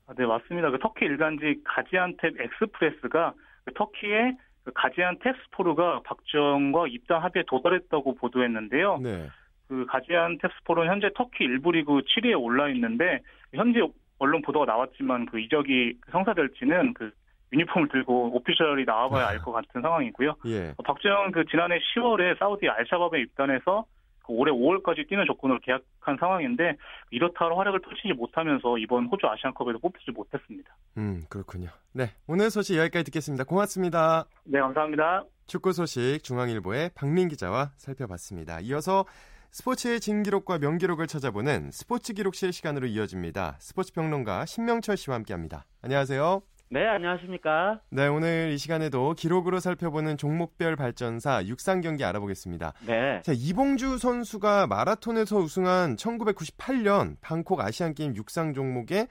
[0.07, 0.71] 아, 네, 맞습니다.
[0.71, 8.99] 그 터키 일간지 가지안텝 엑스프레스가 그 터키의 그 가지안텝 스포르가 박주영과 입단 합의에 도달했다고 보도했는데요.
[9.01, 9.27] 네.
[9.67, 13.21] 그 가지안텝 스포르는 현재 터키 1부 리그 7위에 올라 있는데,
[13.53, 13.81] 현재
[14.19, 17.11] 언론 보도가 나왔지만 그 이적이 성사될지는 그
[17.53, 20.35] 유니폼을 들고 official이 나와봐야 알 것 같은 상황이고요.
[20.47, 20.73] 예.
[20.77, 23.94] 어, 박주영 그 지난해 10월에 사우디 알샤밥에 입단해서 그
[24.27, 26.77] 올해 5월까지 뛰는 조건으로 계약한 상황인데
[27.11, 30.75] 이렇다 할 활약을 펼치지 못하면서 이번 호주 아시안컵에도 뽑히지 못했습니다.
[30.97, 31.69] 음, 그렇군요.
[31.93, 33.43] 네, 오늘 소식 여기까지 듣겠습니다.
[33.43, 34.25] 고맙습니다.
[34.43, 35.23] 네, 감사합니다.
[35.47, 38.59] 축구 소식 중앙일보의 박민 기자와 살펴봤습니다.
[38.61, 39.05] 이어서
[39.51, 43.55] 스포츠의 진기록과 명기록을 찾아보는 스포츠 기록실 시간으로 이어집니다.
[43.59, 45.65] 스포츠 평론가 신명철 씨와 함께합니다.
[45.81, 46.41] 안녕하세요.
[46.75, 47.79] 네, 안녕하십니까.
[47.89, 52.73] 네, 오늘 이 시간에도 기록으로 살펴보는 종목별 발전사 육상 경기 알아보겠습니다.
[52.85, 53.21] 네.
[53.21, 59.07] 자, 이봉주 선수가 마라톤에서 우승한 1998년 방콕 아시안 게임 육상 종목의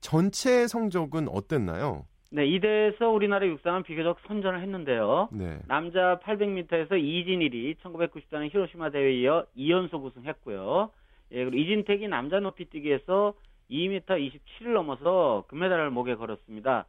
[0.00, 2.06] 전체 성적은 어땠나요?
[2.30, 5.30] 네, 이 대회에서 우리나라 육상은 비교적 선전을 했는데요.
[5.32, 5.58] 네.
[5.66, 10.92] 남자 800m에서 이진일이 1994년 히로시마 대회에 이어 2연속 우승했고요.
[11.32, 13.34] 예, 그리고 이진택이 남자 높이뛰기에서
[13.70, 16.86] 2m 27을 넘어서 금메달을 목에 걸었습니다.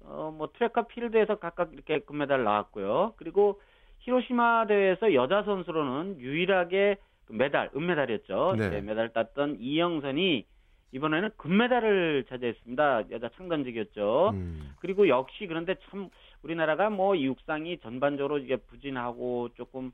[0.00, 3.14] 어, 뭐 트랙과 필드에서 각각 이렇게 금메달 나왔고요.
[3.16, 3.60] 그리고
[4.00, 8.54] 히로시마 대회에서 여자 선수로는 유일하게 그 메달, 은메달이었죠.
[8.58, 8.68] 네.
[8.68, 10.44] 네, 메달 땄던 이영선이
[10.92, 13.10] 이번에는 금메달을 차지했습니다.
[13.10, 14.30] 여자 창던직이었죠.
[14.34, 16.08] 음, 그리고 역시 그런데 참
[16.42, 19.90] 우리나라가 뭐 육상이 전반적으로 이게 부진하고 조금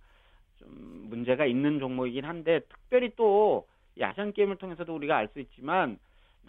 [0.59, 5.99] 좀 문제가 있는 종목이긴 한데 특별히 또이 아시안 게임을 통해서도 우리가 알 수 있지만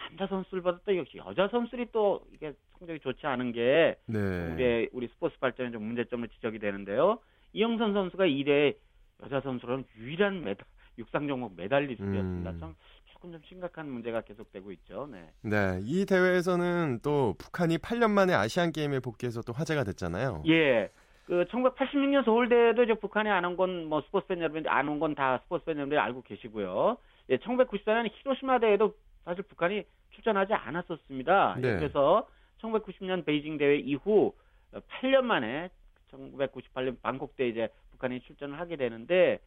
[0.10, 4.20] 남자 선수들보다 또 역시 여자 선수들이 또 이게 성적이 좋지 않은 게 네.
[4.54, 7.20] 우리 우리 스포츠 발전에 좀 문제점을 지적이 되는데요.
[7.54, 8.76] 이영선 선수가 1회
[9.24, 10.66] 여자 선수로는 유일한 메달
[10.98, 12.52] 육상 종목 메달리스트였습니다.
[12.52, 12.60] 음.
[12.60, 15.08] 참 조금 좀 심각한 문제가 계속되고 있죠.
[15.12, 15.30] 네.
[15.42, 20.44] 네, 이 대회에서는 또 북한이 8년 만에 아시안 게임에 복귀해서 또 화제가 됐잖아요.
[20.48, 20.90] 예.
[21.26, 25.16] 그 1986년 서울대회도 이제 북한이 안 온 건 뭐 스포츠 팬 여러분들 안 온 건
[25.16, 26.98] 다 스포츠 팬 여러분들이 알고 계시고요.
[27.30, 28.94] 예, 1994년 히로시마 대회도
[29.26, 31.56] 사실 북한이 출전하지 않았었습니다.
[31.58, 31.76] 예, 네.
[31.78, 32.28] 그래서
[32.62, 34.34] 1990년 베이징 대회 이후
[34.74, 35.70] 8년 만에
[36.12, 39.40] 1998년 방콕 대 이제 북한이 출전을 하게 되는데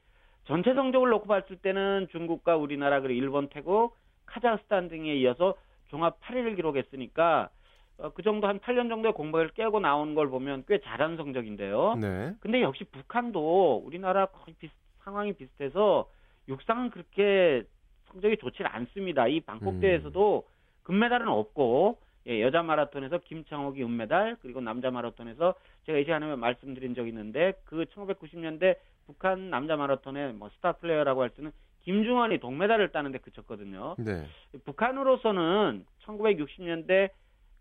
[0.45, 5.55] 전체 성적을 놓고 봤을 때는 중국과 우리나라 그리고 일본, 태국, 카자흐스탄 등에 이어서
[5.89, 7.51] 종합 8위를 기록했으니까
[7.99, 11.95] 어, 그 정도 한 8년 정도의 공백을 깨고 나온 걸 보면 꽤 잘한 성적인데요.
[11.95, 12.35] 네.
[12.41, 16.09] 근데 역시 북한도 우리나라 거의 비슷, 상황이 비슷해서
[16.49, 17.65] 육상은 그렇게
[18.15, 19.27] 성적이 좋지 않습니다.
[19.27, 19.81] 이 방콕 음.
[19.81, 20.47] 대회에서도
[20.85, 27.11] 금메달은 없고 예, 여자 마라톤에서 김창옥이 은메달 그리고 남자 마라톤에서 제가 이 시간에 말씀드린 적이
[27.11, 33.97] 있는데 그 1990년대 북한 남자 마라톤의 뭐 스타 플레이어라고 할 수는 김중원이 동메달을 따는데 그쳤거든요.
[33.99, 34.25] 네.
[34.65, 37.11] 북한으로서는 1960년대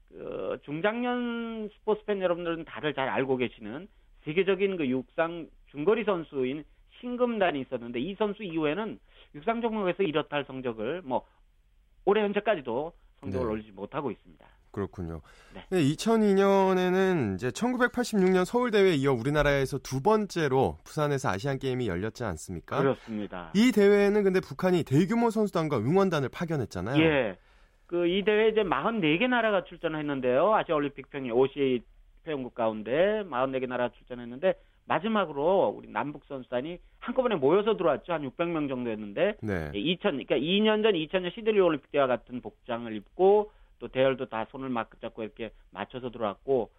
[0.10, 3.88] 그 중장년 스포츠 팬 여러분들은 다들 잘 알고 계시는
[4.24, 6.64] 세계적인 그 육상 중거리 선수인
[7.04, 8.98] 신금단이 있었는데 이 선수 이후에는
[9.36, 11.26] 육상 종목에서 이렇다 할 성적을 뭐
[12.06, 13.52] 올해 현재까지도 성적을 네.
[13.54, 14.46] 올리지 못하고 있습니다.
[14.72, 15.22] 그렇군요.
[15.54, 15.64] 네.
[15.70, 22.80] 네, 2002년에는 이제 1986년 서울 대회에 이어 우리나라에서 두 번째로 부산에서 아시안 게임이 열렸지 않습니까?
[22.80, 23.52] 그렇습니다.
[23.54, 27.04] 이 대회에는 근데 북한이 대규모 선수단과 응원단을 파견했잖아요.
[27.04, 27.38] 예.
[27.86, 30.56] 그 이 대회 이제 44개 나라가 출전했는데요.
[30.56, 31.80] 아시아 올림픽 평일 OCA
[32.26, 38.14] 회원국 가운데 44개 나라 출전했는데 마지막으로 우리 남북 선수단이 한꺼번에 모여서 들어왔죠.
[38.14, 39.72] 한 600명 정도였는데 네.
[39.74, 44.70] 2000 그러니까 2년 전 2000년 시드니 올림픽 때와 같은 복장을 입고 또 대열도 다 손을
[44.70, 46.70] 막 잡고 이렇게 맞춰서 들어왔고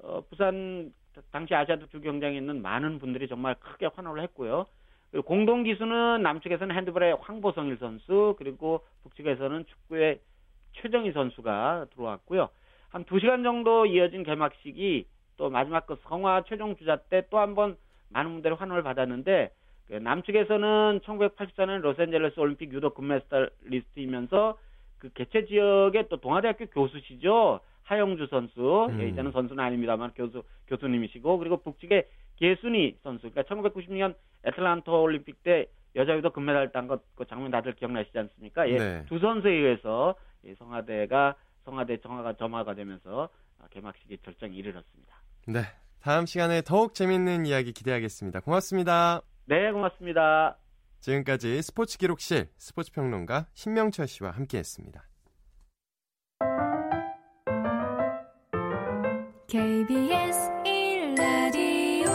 [0.00, 0.92] 어, 부산
[1.30, 4.66] 당시 아시아드 주 경장에 있는 많은 분들이 정말 크게 환호를 했고요.
[5.10, 10.20] 그리고 공동 기수는 남측에서는 핸드볼의 황보성일 선수 그리고 북측에서는 축구의
[10.72, 12.48] 최정희 선수가 들어왔고요.
[12.88, 15.06] 한 2시간 정도 이어진 개막식이
[15.42, 17.76] 또 마지막 그 성화 최종 주자 때 또 한 번
[18.10, 19.50] 많은 분들의 환호를 받았는데
[19.88, 24.56] 그 남측에서는 1984년 로스앤젤레스 올림픽 유도 금메달리스트이면서
[24.98, 27.58] 그 개최 지역의 또 동아대학교 교수시죠.
[27.82, 28.86] 하영주 선수.
[28.90, 29.00] 음.
[29.00, 33.28] 예, 이제는 선수는 아닙니다만 교수 교수님이시고 그리고 북측의 계순이 선수.
[33.28, 34.14] 그러니까 1990년
[34.46, 38.68] 애틀란타 올림픽 때 여자 유도 금메달 딴 것 그 장면 다들 기억나시지 않습니까?
[38.70, 38.78] 예.
[38.78, 39.04] 네.
[39.08, 43.28] 두 선수에 의해서 이 성화대가 성화대 정화가 점화가 되면서
[43.60, 45.11] 아, 개막식이 절정에 이르렀습니다.
[45.46, 45.64] 네.
[46.00, 48.40] 다음 시간에 더욱 재밌는 이야기 기대하겠습니다.
[48.40, 49.22] 고맙습니다.
[49.46, 50.58] 네, 고맙습니다.
[51.00, 55.02] 지금까지 스포츠 기록실 스포츠 평론가 신명철 씨와 함께했습니다.
[59.48, 62.08] KBS 1라디오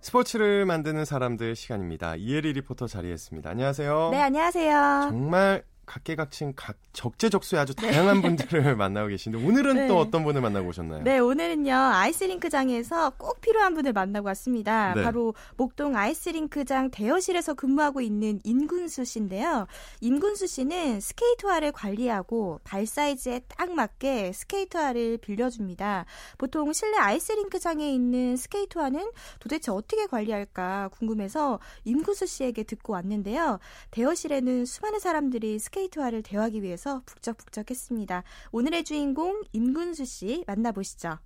[0.00, 2.16] 스포츠를 만드는 사람들 시간입니다.
[2.16, 3.50] 이혜리 리포터 자리했습니다.
[3.50, 4.10] 안녕하세요.
[4.10, 5.08] 네, 안녕하세요.
[5.10, 9.88] 정말 각계각층 각 적재적소에 아주 다양한 분들을 만나고 계신데 오늘은 네.
[9.88, 11.02] 또 어떤 분을 만나고 오셨나요?
[11.02, 14.94] 네, 오늘은요, 아이스링크장에서 꼭 필요한 분을 만나고 왔습니다.
[14.94, 15.02] 네.
[15.02, 19.66] 바로 목동 아이스링크장 대여실에서 근무하고 있는 임군수 씨인데요.
[20.00, 26.06] 임군수 씨는 스케이트화를 관리하고 발 사이즈에 딱 맞게 스케이트화를 빌려줍니다.
[26.38, 33.58] 보통 실내 아이스링크장에 있는 스케이트화는 도대체 어떻게 관리할까 궁금해서 임군수 씨에게 듣고 왔는데요.
[33.90, 35.73] 대여실에는 수많은 사람들이 스케이트화를
[36.22, 38.22] 대여하기 위해서 북적북적했습니다.
[38.52, 41.18] 오늘의 주인공 임군수 씨 만나보시죠.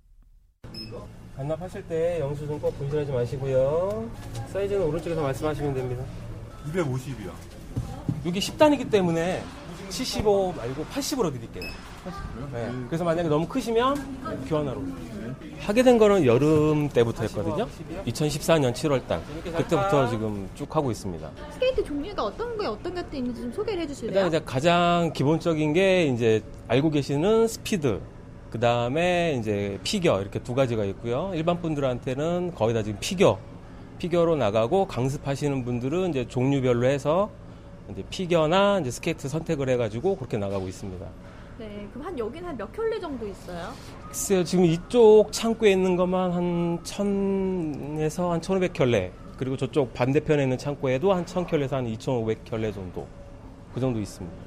[1.37, 4.09] 반납하실 때 영수증 꼭 분실하지 마시고요.
[4.51, 6.03] 사이즈는 오른쪽에서 말씀하시면 됩니다.
[6.73, 7.31] 250이요.
[8.25, 9.43] 여기 10단이기 때문에
[9.89, 11.71] 75 말고 80으로 드릴게요.
[12.51, 12.71] 네.
[12.87, 14.81] 그래서 만약에 너무 크시면 교환하러
[15.59, 17.67] 하게 된 거는 여름 때부터였거든요.
[18.05, 21.29] 2014년 7월 달 그때부터 지금 쭉 하고 있습니다.
[21.51, 24.11] 스케이트 종류가 어떤 게 어떤 것도 있는지 좀 소개를 해주실래요?
[24.13, 27.99] 일단 이제 가장 기본적인 게 이제 알고 계시는 스피드,
[28.51, 31.31] 그 다음에 이제 피겨 이렇게 두 가지가 있고요.
[31.35, 33.37] 일반 분들한테는 거의 다 지금 피겨,
[33.99, 37.29] 피겨로 나가고 강습하시는 분들은 이제 종류별로 해서
[37.91, 41.05] 이제 피겨나 이제 스케이트 선택을 해가지고 그렇게 나가고 있습니다.
[41.59, 43.73] 네, 그럼 한 여기는 한몇 켤레 정도 있어요?
[44.07, 51.11] 글쎄요, 지금 이쪽 창고에 있는 것만 한 1000에서 한 1500켤레, 그리고 저쪽 반대편에 있는 창고에도
[51.11, 53.05] 한 1000켤레에서 한 2500켤레 정도,
[53.73, 54.37] 그 정도 있습니다.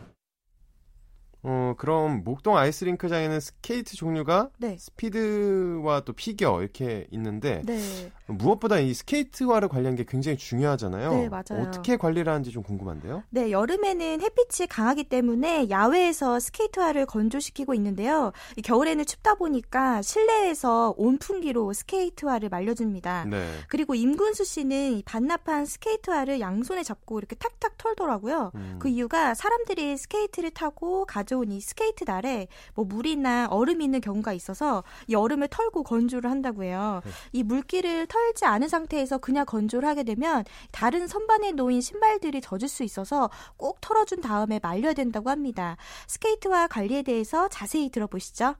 [1.44, 4.76] 어, 그럼 목동 아이스링크장에는 스케이트 종류가 네.
[4.78, 8.10] 스피드와 또 피겨 이렇게 있는데 네.
[8.38, 11.12] 무엇보다 이 스케이트화를 관리하는 게 굉장히 중요하잖아요.
[11.14, 11.66] 네, 맞아요.
[11.66, 13.22] 어떻게 관리를 하는지 좀 궁금한데요.
[13.30, 18.32] 네, 여름에는 햇빛이 강하기 때문에 야외에서 스케이트화를 건조시키고 있는데요.
[18.56, 23.26] 이 겨울에는 춥다 보니까 실내에서 온풍기로 스케이트화를 말려줍니다.
[23.26, 23.46] 네.
[23.68, 28.52] 그리고 임군수 씨는 이 반납한 스케이트화를 양손에 잡고 이렇게 탁탁 털더라고요.
[28.54, 28.76] 음.
[28.78, 34.84] 그 이유가 사람들이 스케이트를 타고 가져온 이 스케이트 날에 뭐 물이나 얼음이 있는 경우가 있어서
[35.06, 37.00] 이 얼음을 털고 건조를 한다고 해요.
[37.04, 37.10] 네.
[37.32, 42.82] 이 물기를 털지 않은 상태에서 그냥 건조를 하게 되면 다른 선반에 놓인 신발들이 젖을 수
[42.84, 45.76] 있어서 꼭 털어준 다음에 말려야 된다고 합니다.
[46.06, 48.54] 스케이트와 관리에 대해서 자세히 들어보시죠.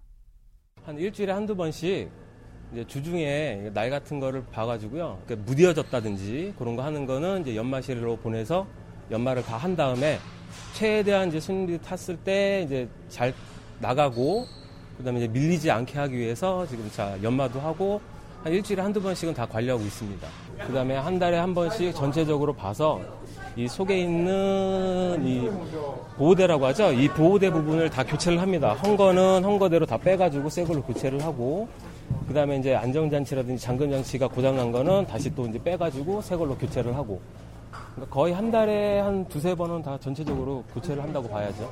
[0.85, 2.11] 한 일주일에 한두 번씩
[2.73, 5.23] 이제 주중에 날 같은 거를 봐가지고요.
[5.27, 8.67] 그러니까 무뎌졌다든지 그런 거 하는 거는 이제 연마실로 보내서
[9.11, 10.19] 연마를 다 한 다음에
[10.75, 13.33] 최대한 이제 손님들이 탔을 때 이제 잘
[13.81, 14.47] 나가고
[14.99, 18.01] 그다음에 밀리지 않게 하기 위해서 지금 자 연마도 하고
[18.43, 20.27] 한 일주일에 한두 번씩은 다 관리하고 있습니다.
[20.67, 23.01] 그 다음에 한 달에 한 번씩 전체적으로 봐서
[23.55, 25.49] 이 속에 있는 이
[26.17, 26.93] 보호대라고 하죠.
[26.93, 28.73] 이 보호대 부분을 다 교체를 합니다.
[28.75, 31.69] 헝거는 헝거대로 다 빼가지고 새 걸로 교체를 하고,
[32.27, 37.21] 그 다음에 이제 안정장치라든지 잠금장치가 고장난 거는 다시 또 이제 빼가지고 새 걸로 교체를 하고,
[37.95, 41.71] 그러니까 거의 한 달에 한 두세 번은 다 전체적으로 교체를 한다고 봐야죠.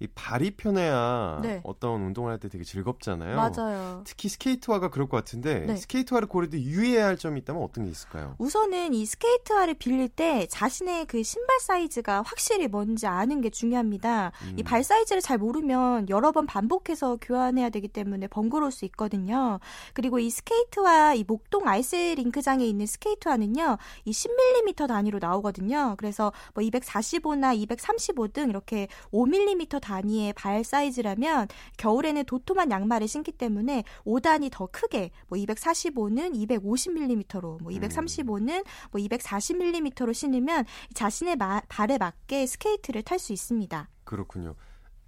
[0.00, 1.60] 이 발이 편해야 네.
[1.62, 3.36] 어떤 운동을 할 때 되게 즐겁잖아요.
[3.36, 4.00] 맞아요.
[4.06, 5.76] 특히 스케이트화가 그럴 것 같은데 네.
[5.76, 8.34] 스케이트화를 고를 때 유의해야 할 점이 있다면 어떤 게 있을까요?
[8.38, 14.32] 우선은 이 스케이트화를 빌릴 때 자신의 그 신발 사이즈가 확실히 뭔지 아는 게 중요합니다.
[14.44, 14.56] 음.
[14.58, 19.60] 이발 사이즈를 잘 모르면 여러 번 반복해서 교환해야 되기 때문에 번거로울 수 있거든요.
[19.92, 25.94] 그리고 이 스케이트화, 이 목동 아이스 링크장에 있는 스케이트화는요, 이 10mm 단위로 나오거든요.
[25.98, 31.48] 그래서 뭐 245나 235 등 이렇게 5mm 단위 의 발 사이즈라면
[31.78, 40.14] 겨울에는 도톰한 양말을 신기 때문에 5단위 더 크게 뭐 245는 250mm로 뭐 235는 뭐 240mm로
[40.14, 43.88] 신으면 자신의 마- 발에 맞게 스케이트를 탈 수 있습니다.
[44.04, 44.54] 그렇군요.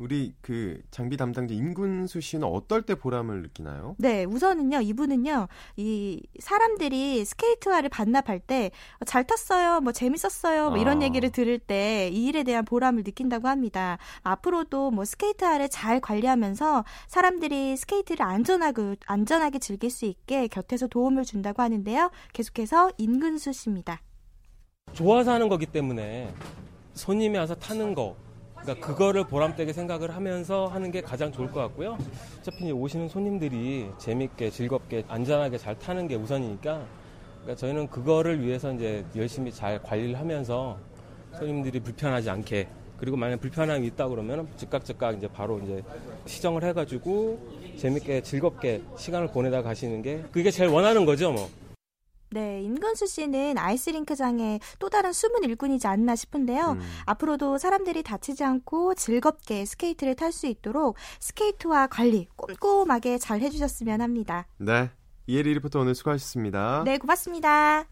[0.03, 3.95] 우리 그 장비 담당자 임군수 씨는 어떨 때 보람을 느끼나요?
[3.99, 8.73] 네, 우선은요, 이분은요, 이 사람들이 스케이트화를 반납할 때
[9.07, 11.05] 잘 탔어요, 뭐 재밌었어요, 뭐 이런 아.
[11.05, 13.99] 얘기를 들을 때 이 일에 대한 보람을 느낀다고 합니다.
[14.23, 21.63] 앞으로도 뭐 스케이트화를 잘 관리하면서 사람들이 스케이트를 안전하게 안전하게 즐길 수 있게 곁에서 도움을 준다고
[21.63, 22.11] 하는데요.
[22.33, 24.01] 계속해서 임군수 씨입니다.
[24.95, 26.35] 좋아서 하는 거기 때문에
[26.95, 28.17] 손님이 와서 타는 거,
[28.63, 31.99] 그러니까 그거를 보람되게 생각을 하면서 하는 게 가장 좋을 것 같고요.
[32.39, 36.85] 어차피 오시는 손님들이 재밌게 즐겁게 안전하게 잘 타는 게 우선이니까
[37.43, 40.79] 그러니까 저희는 그거를 위해서 이제 열심히 잘 관리를 하면서
[41.37, 45.83] 손님들이 불편하지 않게 그리고 만약 불편함이 있다 그러면 즉각 즉각 이제 바로 이제
[46.27, 47.37] 시정을 해가지고
[47.77, 51.49] 재밌게 즐겁게 시간을 보내다 가시는 게 그게 제일 원하는 거죠 뭐.
[52.33, 56.73] 네, 임군수 씨는 아이스링크장의 또 다른 숨은 일꾼이지 않나 싶은데요.
[56.73, 56.81] 음.
[57.05, 64.47] 앞으로도 사람들이 다치지 않고 즐겁게 스케이트를 탈 수 있도록 스케이트화 관리 꼼꼼하게 잘 해주셨으면 합니다.
[64.57, 64.91] 네,
[65.27, 66.85] 이혜리 리포터 오늘 수고하셨습니다.
[66.87, 67.85] 네, 고맙습니다.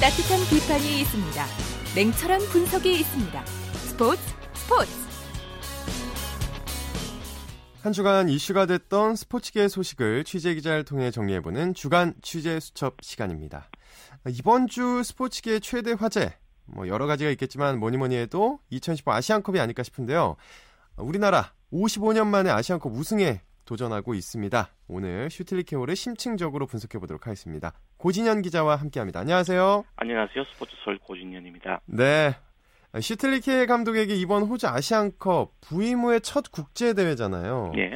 [0.00, 1.69] 따뜻한 비판이 있습니다.
[1.96, 3.46] 냉철한 분석이 있습니다.
[3.46, 4.22] 스포츠
[4.54, 4.90] 스포츠
[7.82, 13.68] 한 주간 이슈가 됐던 스포츠계 소식을 취재 기자를 통해 정리해보는 주간 취재 수첩 시간입니다.
[14.28, 16.32] 이번 주 스포츠계 최대 화제,
[16.64, 20.36] 뭐 여러 가지가 있겠지만 뭐니 뭐니 해도 2015 아시안컵이 아닐까 싶은데요.
[20.96, 24.70] 우리나라 55년 만에 아시안컵 우승에 도전하고 있습니다.
[24.86, 27.72] 오늘 슈틸리케오를 심층적으로 분석해 보도록 하겠습니다.
[28.00, 29.20] 고진현 기자와 함께합니다.
[29.20, 29.84] 안녕하세요.
[29.96, 30.44] 안녕하세요.
[30.44, 31.82] 스포츠솔 고진현입니다.
[31.84, 32.30] 네.
[32.98, 37.72] 슈틸리케 감독에게 이번 호주 아시안컵 부임 후의 첫 국제 대회잖아요.
[37.76, 37.92] 예.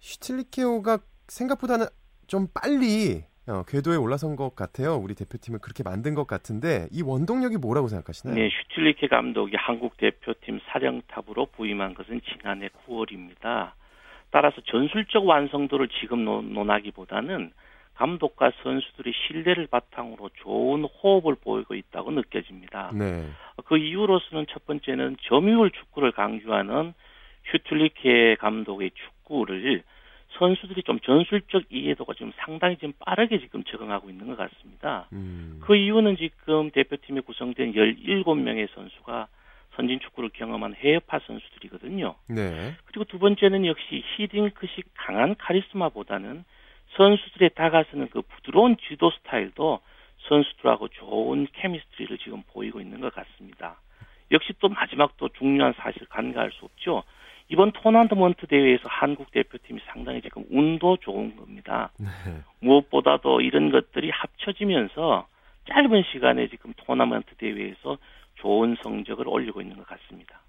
[0.00, 1.86] 슈틸리케오가 생각보다는
[2.26, 4.96] 좀 빨리 어, 궤도에 올라선 것 같아요.
[4.96, 8.34] 우리 대표팀을 그렇게 만든 것 같은데 이 원동력이 뭐라고 생각하시나요?
[8.34, 13.72] 네, 슈틸리케 감독이 한국 대표팀 사령탑으로 부임한 것은 지난해 9월입니다.
[14.30, 17.52] 따라서 전술적 완성도를 지금 논하기보다는
[17.94, 22.90] 감독과 선수들이 신뢰를 바탕으로 좋은 호흡을 보이고 있다고 느껴집니다.
[22.94, 23.24] 네.
[23.66, 26.92] 그 이유로서는 첫 번째는 점유율 축구를 강조하는
[27.50, 29.82] 슈틸리케 감독의 축구를
[30.38, 35.06] 선수들이 좀 전술적 이해도가 지금 상당히 지금 빠르게 지금 적응하고 있는 것 같습니다.
[35.12, 35.60] 음.
[35.62, 39.28] 그 이유는 지금 대표팀에 구성된 17명의 선수가
[39.76, 42.14] 선진 축구를 경험한 해외파 선수들이거든요.
[42.28, 42.74] 네.
[42.86, 46.44] 그리고 두 번째는 역시 히딩크식 강한 카리스마보다는
[46.96, 49.80] 선수들의 다가서는 그 부드러운 지도 스타일도
[50.28, 53.76] 선수들하고 좋은 케미스트리를 지금 보이고 있는 것 같습니다.
[54.30, 57.02] 역시 또 마지막 또 중요한 사실 간과할 수 없죠.
[57.48, 61.90] 이번 토너먼트 대회에서 한국 대표팀이 상당히 지금 운도 좋은 겁니다.
[61.98, 62.08] 네.
[62.60, 65.26] 무엇보다도 이런 것들이 합쳐지면서
[65.68, 67.98] 짧은 시간에 지금 토너먼트 대회에서
[68.36, 70.40] 좋은 성적을 올리고 있는 것 같습니다.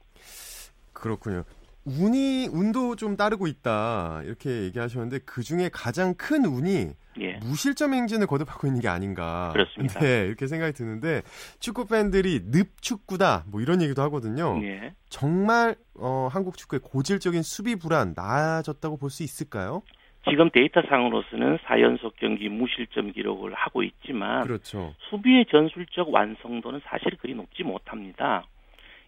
[0.93, 1.43] 그렇군요.
[1.85, 7.33] 운이 운도 좀 따르고 있다 이렇게 얘기하셨는데 그 중에 가장 큰 운이 예.
[7.37, 9.51] 무실점 행진을 거듭하고 있는 게 아닌가.
[9.53, 9.99] 그렇습니다.
[9.99, 11.21] 네, 이렇게 생각이 드는데
[11.59, 14.59] 축구 팬들이 늪 축구다 뭐 이런 얘기도 하거든요.
[14.63, 14.93] 예.
[15.09, 19.81] 정말 어, 한국 축구의 고질적인 수비 불안 나아졌다고 볼 수 있을까요?
[20.27, 24.95] 지금 데이터상으로서는 4연속 경기 무실점 기록을 하고 있지만 그렇죠.
[25.09, 28.43] 수비의 전술적 완성도는 사실 그리 높지 못합니다.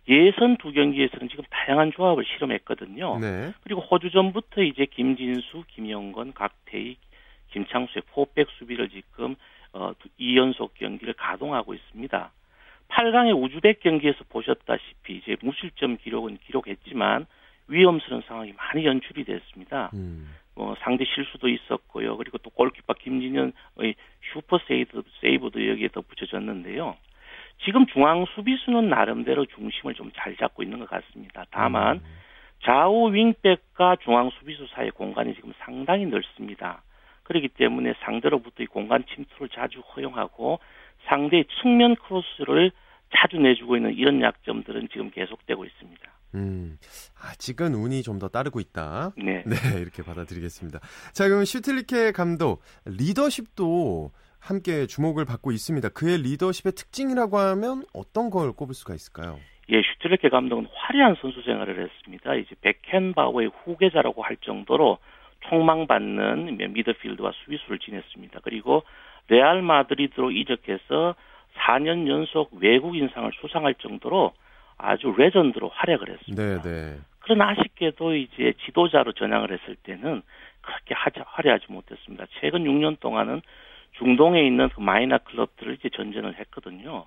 [0.10, 3.20] 예선 두 경기에서는 지금 다양한 조합을 실험했거든요.
[3.20, 3.54] 네.
[3.62, 7.00] 그리고 호주 전부터 이제 김진수, 김영건, 각태익,
[7.52, 9.36] 김창수의 포백 수비를 지금
[9.74, 12.32] 어, 2연속 경기를 가동하고 있습니다.
[12.90, 17.26] 8강의 우즈벡 경기에서 보셨다시피 이제 무실점 기록은 기록했지만
[17.68, 19.92] 위험스러운 상황이 많이 연출이 됐습니다.
[19.94, 20.34] 음.
[20.56, 22.18] 어, 상대 실수도 있었고요.
[22.18, 23.96] 그리고 또 골키퍼 김진현의
[24.34, 26.96] 슈퍼 세이브, 세이브도 여기에 덧붙여졌는데요.
[27.64, 31.46] 지금 중앙 수비수는 나름대로 중심을 좀 잘 잡고 있는 것 같습니다.
[31.52, 32.02] 다만 음.
[32.64, 36.82] 좌우 윙백과 중앙 수비수 사이의 공간이 지금 상당히 넓습니다.
[37.24, 40.60] 그렇기 때문에 상대로부터의 공간 침투를 자주 허용하고
[41.08, 42.72] 상대의 측면 크로스를
[43.16, 46.02] 자주 내주고 있는 이런 약점들은 지금 계속되고 있습니다.
[46.36, 46.78] 음,
[47.22, 49.12] 아직은 운이 좀 더 따르고 있다.
[49.18, 49.44] 네.
[49.48, 50.80] 네, 이렇게 받아들이겠습니다.
[51.14, 54.12] 자, 그럼 슈틸리케 감독 리더십도
[54.48, 55.90] 함께 주목을 받고 있습니다.
[55.90, 59.40] 그의 리더십의 특징이라고 하면 어떤 걸 꼽을 수가 있을까요?
[59.70, 62.36] 예, 슈틸레케 감독은 화려한 선수 생활을 했습니다.
[62.36, 65.00] 이제 백켄바우의 후계자라고 할 정도로
[65.50, 68.40] 총망받는 미드필드와 수비수를 지냈습니다.
[68.44, 68.84] 그리고
[69.28, 71.16] 레알 마드리드로 이적해서
[71.58, 74.32] 4년 연속 외국인상을 수상할 정도로
[74.78, 76.44] 아주 레전드로 활약을 했습니다.
[76.44, 76.98] 네, 네.
[77.20, 80.22] 그러나 아쉽게도 이제 지도자로 전향을 했을 때는
[80.62, 82.26] 그렇게 하자, 화려하지 못했습니다.
[82.40, 83.42] 최근 6년 동안은
[83.98, 87.06] 중동에 있는 그 마이너 클럽들을 이제 전전을 했거든요.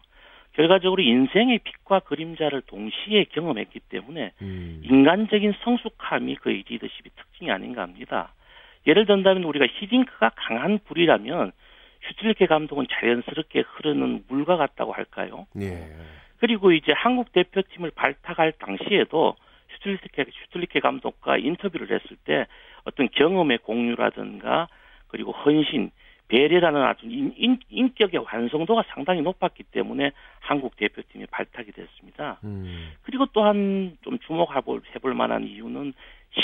[0.53, 4.83] 결과적으로 인생의 빛과 그림자를 동시에 경험했기 때문에 음.
[4.85, 8.33] 인간적인 성숙함이 그의 리더십의 특징이 아닌가 합니다.
[8.87, 11.53] 예를 든다면 우리가 히딩크가 강한 불이라면
[12.09, 15.47] 슈틸리케 감독은 자연스럽게 흐르는 물과 같다고 할까요?
[15.61, 15.87] 예.
[16.39, 19.37] 그리고 이제 한국 대표팀을 발탁할 당시에도
[19.75, 22.47] 슈틸리케, 슈틸리케 감독과 인터뷰를 했을 때
[22.85, 24.69] 어떤 경험의 공유라든가
[25.09, 25.91] 그리고 헌신,
[26.31, 32.39] 배려라는 아주 인, 인, 인격의 완성도가 상당히 높았기 때문에 한국 대표팀이 발탁이 됐습니다.
[32.45, 32.93] 음.
[33.03, 35.93] 그리고 또한 좀 주목해볼 만한 이유는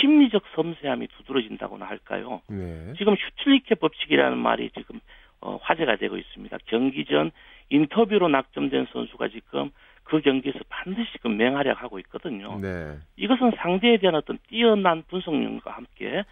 [0.00, 2.42] 심리적 섬세함이 두드러진다고나 할까요?
[2.48, 2.92] 네.
[2.98, 5.00] 지금 슈틸리케 법칙이라는 말이 지금
[5.40, 6.58] 어, 화제가 되고 있습니다.
[6.66, 7.30] 경기 전
[7.70, 9.70] 인터뷰로 낙점된 선수가 지금
[10.02, 12.58] 그 경기에서 반드시 그 맹활약하고 있거든요.
[12.60, 12.96] 네.
[13.16, 16.24] 이것은 상대에 대한 어떤 뛰어난 분석력과 함께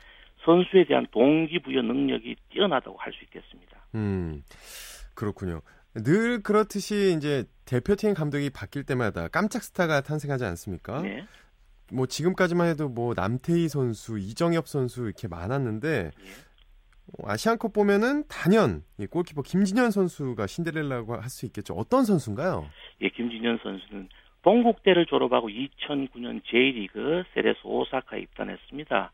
[0.44, 3.86] 선수에 대한 동기부여 능력이 뛰어나다고 할 수 있겠습니다.
[3.94, 4.42] 음.
[5.14, 5.60] 그렇군요.
[5.94, 11.02] 늘 그렇듯이 이제 대표팀 감독이 바뀔 때마다 깜짝 스타가 탄생하지 않습니까?
[11.02, 11.24] 네.
[11.92, 16.10] 뭐 지금까지만 해도 뭐 남태희 선수, 이정엽 선수 이렇게 많았는데
[17.18, 21.74] 어, 아시안컵 보면은 단연 이 골키퍼 김진현 선수가 신데렐라고 할 수 있겠죠.
[21.74, 22.66] 어떤 선수인가요?
[23.02, 24.08] 예, 김진현 선수는
[24.42, 29.12] 동국대를 졸업하고 2009년 J리그 세레스 오사카에 입단했습니다.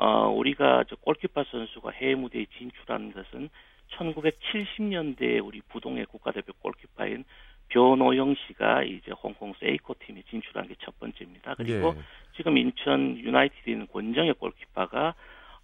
[0.00, 3.50] 어, 우리가 저 골키퍼 선수가 해외 무대에 진출한 것은
[3.98, 7.24] 1970년대 우리 부동의 국가대표 골키퍼인
[7.68, 11.54] 변호영 씨가 이제 홍콩 세이코 팀에 진출한 게 첫 번째입니다.
[11.54, 12.02] 그리고 예.
[12.34, 15.14] 지금 인천 유나이티드에 있는 권정혁 골키퍼가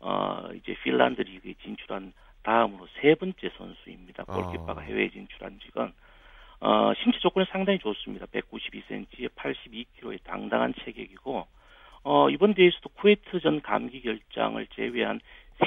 [0.00, 2.12] 어 이제 핀란드 리그에 진출한
[2.42, 4.24] 다음으로 세 번째 선수입니다.
[4.24, 4.84] 골키퍼가 아.
[4.84, 5.90] 해외에 진출한 지금
[6.60, 8.26] 어 신체 조건이 상당히 좋습니다.
[8.26, 11.46] 192cm에 82kg의 당당한 체격이고
[12.08, 15.18] 어 이번 대회에서도 쿠웨이트전 감기 결장을 제외한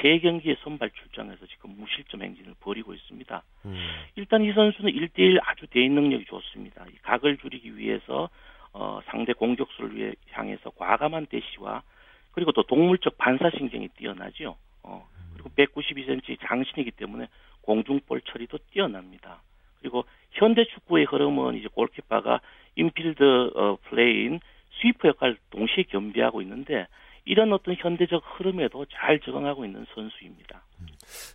[0.01, 3.43] 세 경기에 선발 출장해서 지금 무실점 행진을 벌이고 있습니다.
[3.65, 3.89] 음.
[4.15, 6.85] 일단 이 선수는 1대1 아주 대인 능력이 좋습니다.
[6.87, 8.29] 이 각을 줄이기 위해서
[8.71, 11.83] 어, 상대 공격수를 위해 향해서 과감한 대시와
[12.31, 14.55] 그리고 또 동물적 반사신경이 뛰어나죠.
[14.83, 17.27] 어, 그리고 192cm 장신이기 때문에
[17.63, 19.41] 공중볼 처리도 뛰어납니다.
[19.81, 22.39] 그리고 현대 축구의 흐름은 이제 골키퍼가
[22.77, 24.39] 인필드 어, 플레이인
[24.81, 26.87] 스위퍼 역할을 동시에 겸비하고 있는데
[27.25, 30.63] 이런 어떤 현대적 흐름에도 잘 적응하고 있는 선수입니다.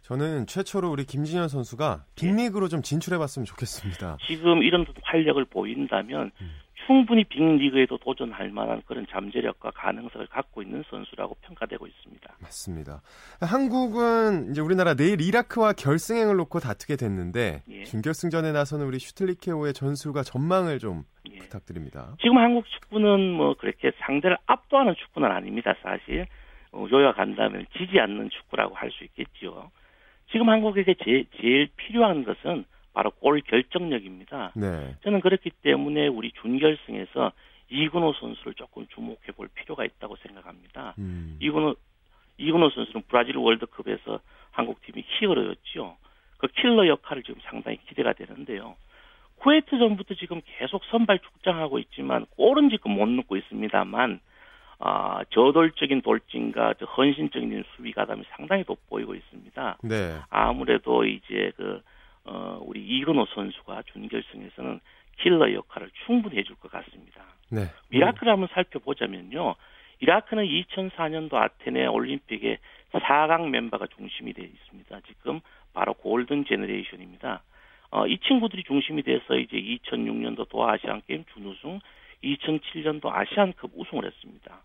[0.03, 4.19] 저는 최초로 우리 김진현 선수가 빅리그로 좀 진출해봤으면 좋겠습니다.
[4.27, 6.31] 지금 이런 활력을 보인다면
[6.87, 12.37] 충분히 빅리그에도 도전할 만한 그런 잠재력과 가능성을 갖고 있는 선수라고 평가되고 있습니다.
[12.41, 13.01] 맞습니다.
[13.41, 17.85] 한국은 이제 우리나라 내일 이라크와 결승행을 놓고 다투게 됐는데 예.
[17.85, 21.39] 준결승전에 나서는 우리 슈틀리케오의 전술과 전망을 좀 예.
[21.39, 22.15] 부탁드립니다.
[22.21, 25.75] 지금 한국 축구는 뭐 그렇게 상대를 압도하는 축구는 아닙니다.
[25.83, 26.27] 사실
[26.73, 29.71] 어, 요약한다면 지지 않는 축구라고 할 수 있겠죠.
[30.33, 32.65] 지금 한국에게 제, 제일 필요한 것은
[32.95, 34.53] 바로 골 결정력입니다.
[34.55, 34.97] 네.
[35.03, 37.33] 저는 그렇기 때문에 우리 준결승에서
[37.69, 40.95] 이근호 선수를 조금 주목해 볼 필요가 있다고 생각합니다.
[40.99, 41.37] 음.
[41.41, 41.75] 이근호
[42.39, 44.21] 이근호 선수는 브라질 월드컵에서
[44.53, 45.97] 한국 팀이 히어로였죠.
[46.39, 48.77] 그 킬러 역할을 지금 상당히 기대가 되는데요.
[49.39, 54.21] 쿠웨이트 전부터 지금 계속 선발 출장하고 있지만 골은 지금 못 넣고 있습니다만
[54.79, 59.79] 아, 저돌적인 돌진과 저 헌신적인 수비 가담이 상당히 돋보이고 있습니다.
[59.83, 60.19] 네.
[60.31, 61.83] 아무래도 이제 그
[62.25, 64.81] 어, 우리 이근호 선수가 준결승에서는
[65.19, 67.23] 킬러 역할을 충분히 해줄 것 같습니다.
[67.51, 67.69] 네.
[67.91, 69.55] 이라크를 한번 살펴보자면요.
[70.01, 72.59] 이라크는 2004년도 아테네 올림픽의
[72.93, 75.01] 4강 멤버가 중심이 되어 있습니다.
[75.07, 75.41] 지금
[75.73, 77.43] 바로 golden generation입니다.
[77.91, 81.81] 어, 이 친구들이 중심이 돼서 이제 2006년도 도하 아시안 게임 준우승,
[82.23, 84.61] 2007년도 아시안컵 우승을 했습니다.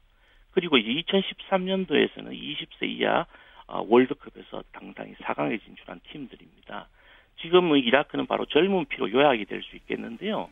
[0.52, 3.26] 그리고 2013년도에서는 20세 이하
[3.68, 6.88] 어, 월드컵에서 당당히 4강에 진출한 팀들입니다.
[7.42, 10.50] 지금 이라크는 바로 젊은 피로 요약이 될 수 있겠는데요.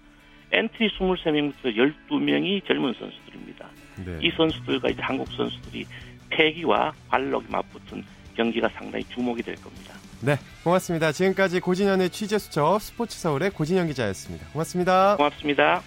[0.52, 1.76] 엔트리 23명부터
[2.10, 3.68] 12명이 젊은 선수들입니다.
[4.06, 4.20] 네.
[4.22, 5.86] 이 선수들과 이제 한국 선수들이
[6.30, 8.04] 패기와 관록이 맞붙은
[8.36, 9.94] 경기가 상당히 주목이 될 겁니다.
[10.22, 10.36] 네.
[10.64, 11.12] 고맙습니다.
[11.12, 14.48] 지금까지 고진현의 취재 수첩 스포츠 서울의 고진현 기자였습니다.
[14.54, 15.18] 고맙습니다.
[15.18, 15.82] 고맙습니다.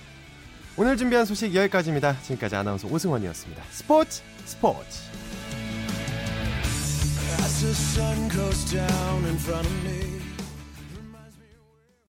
[0.77, 2.19] 오늘 준비한 소식 여기까지입니다.
[2.21, 3.63] 지금까지 아나운서 오승원이었습니다.
[3.65, 5.11] 스포츠 스포츠.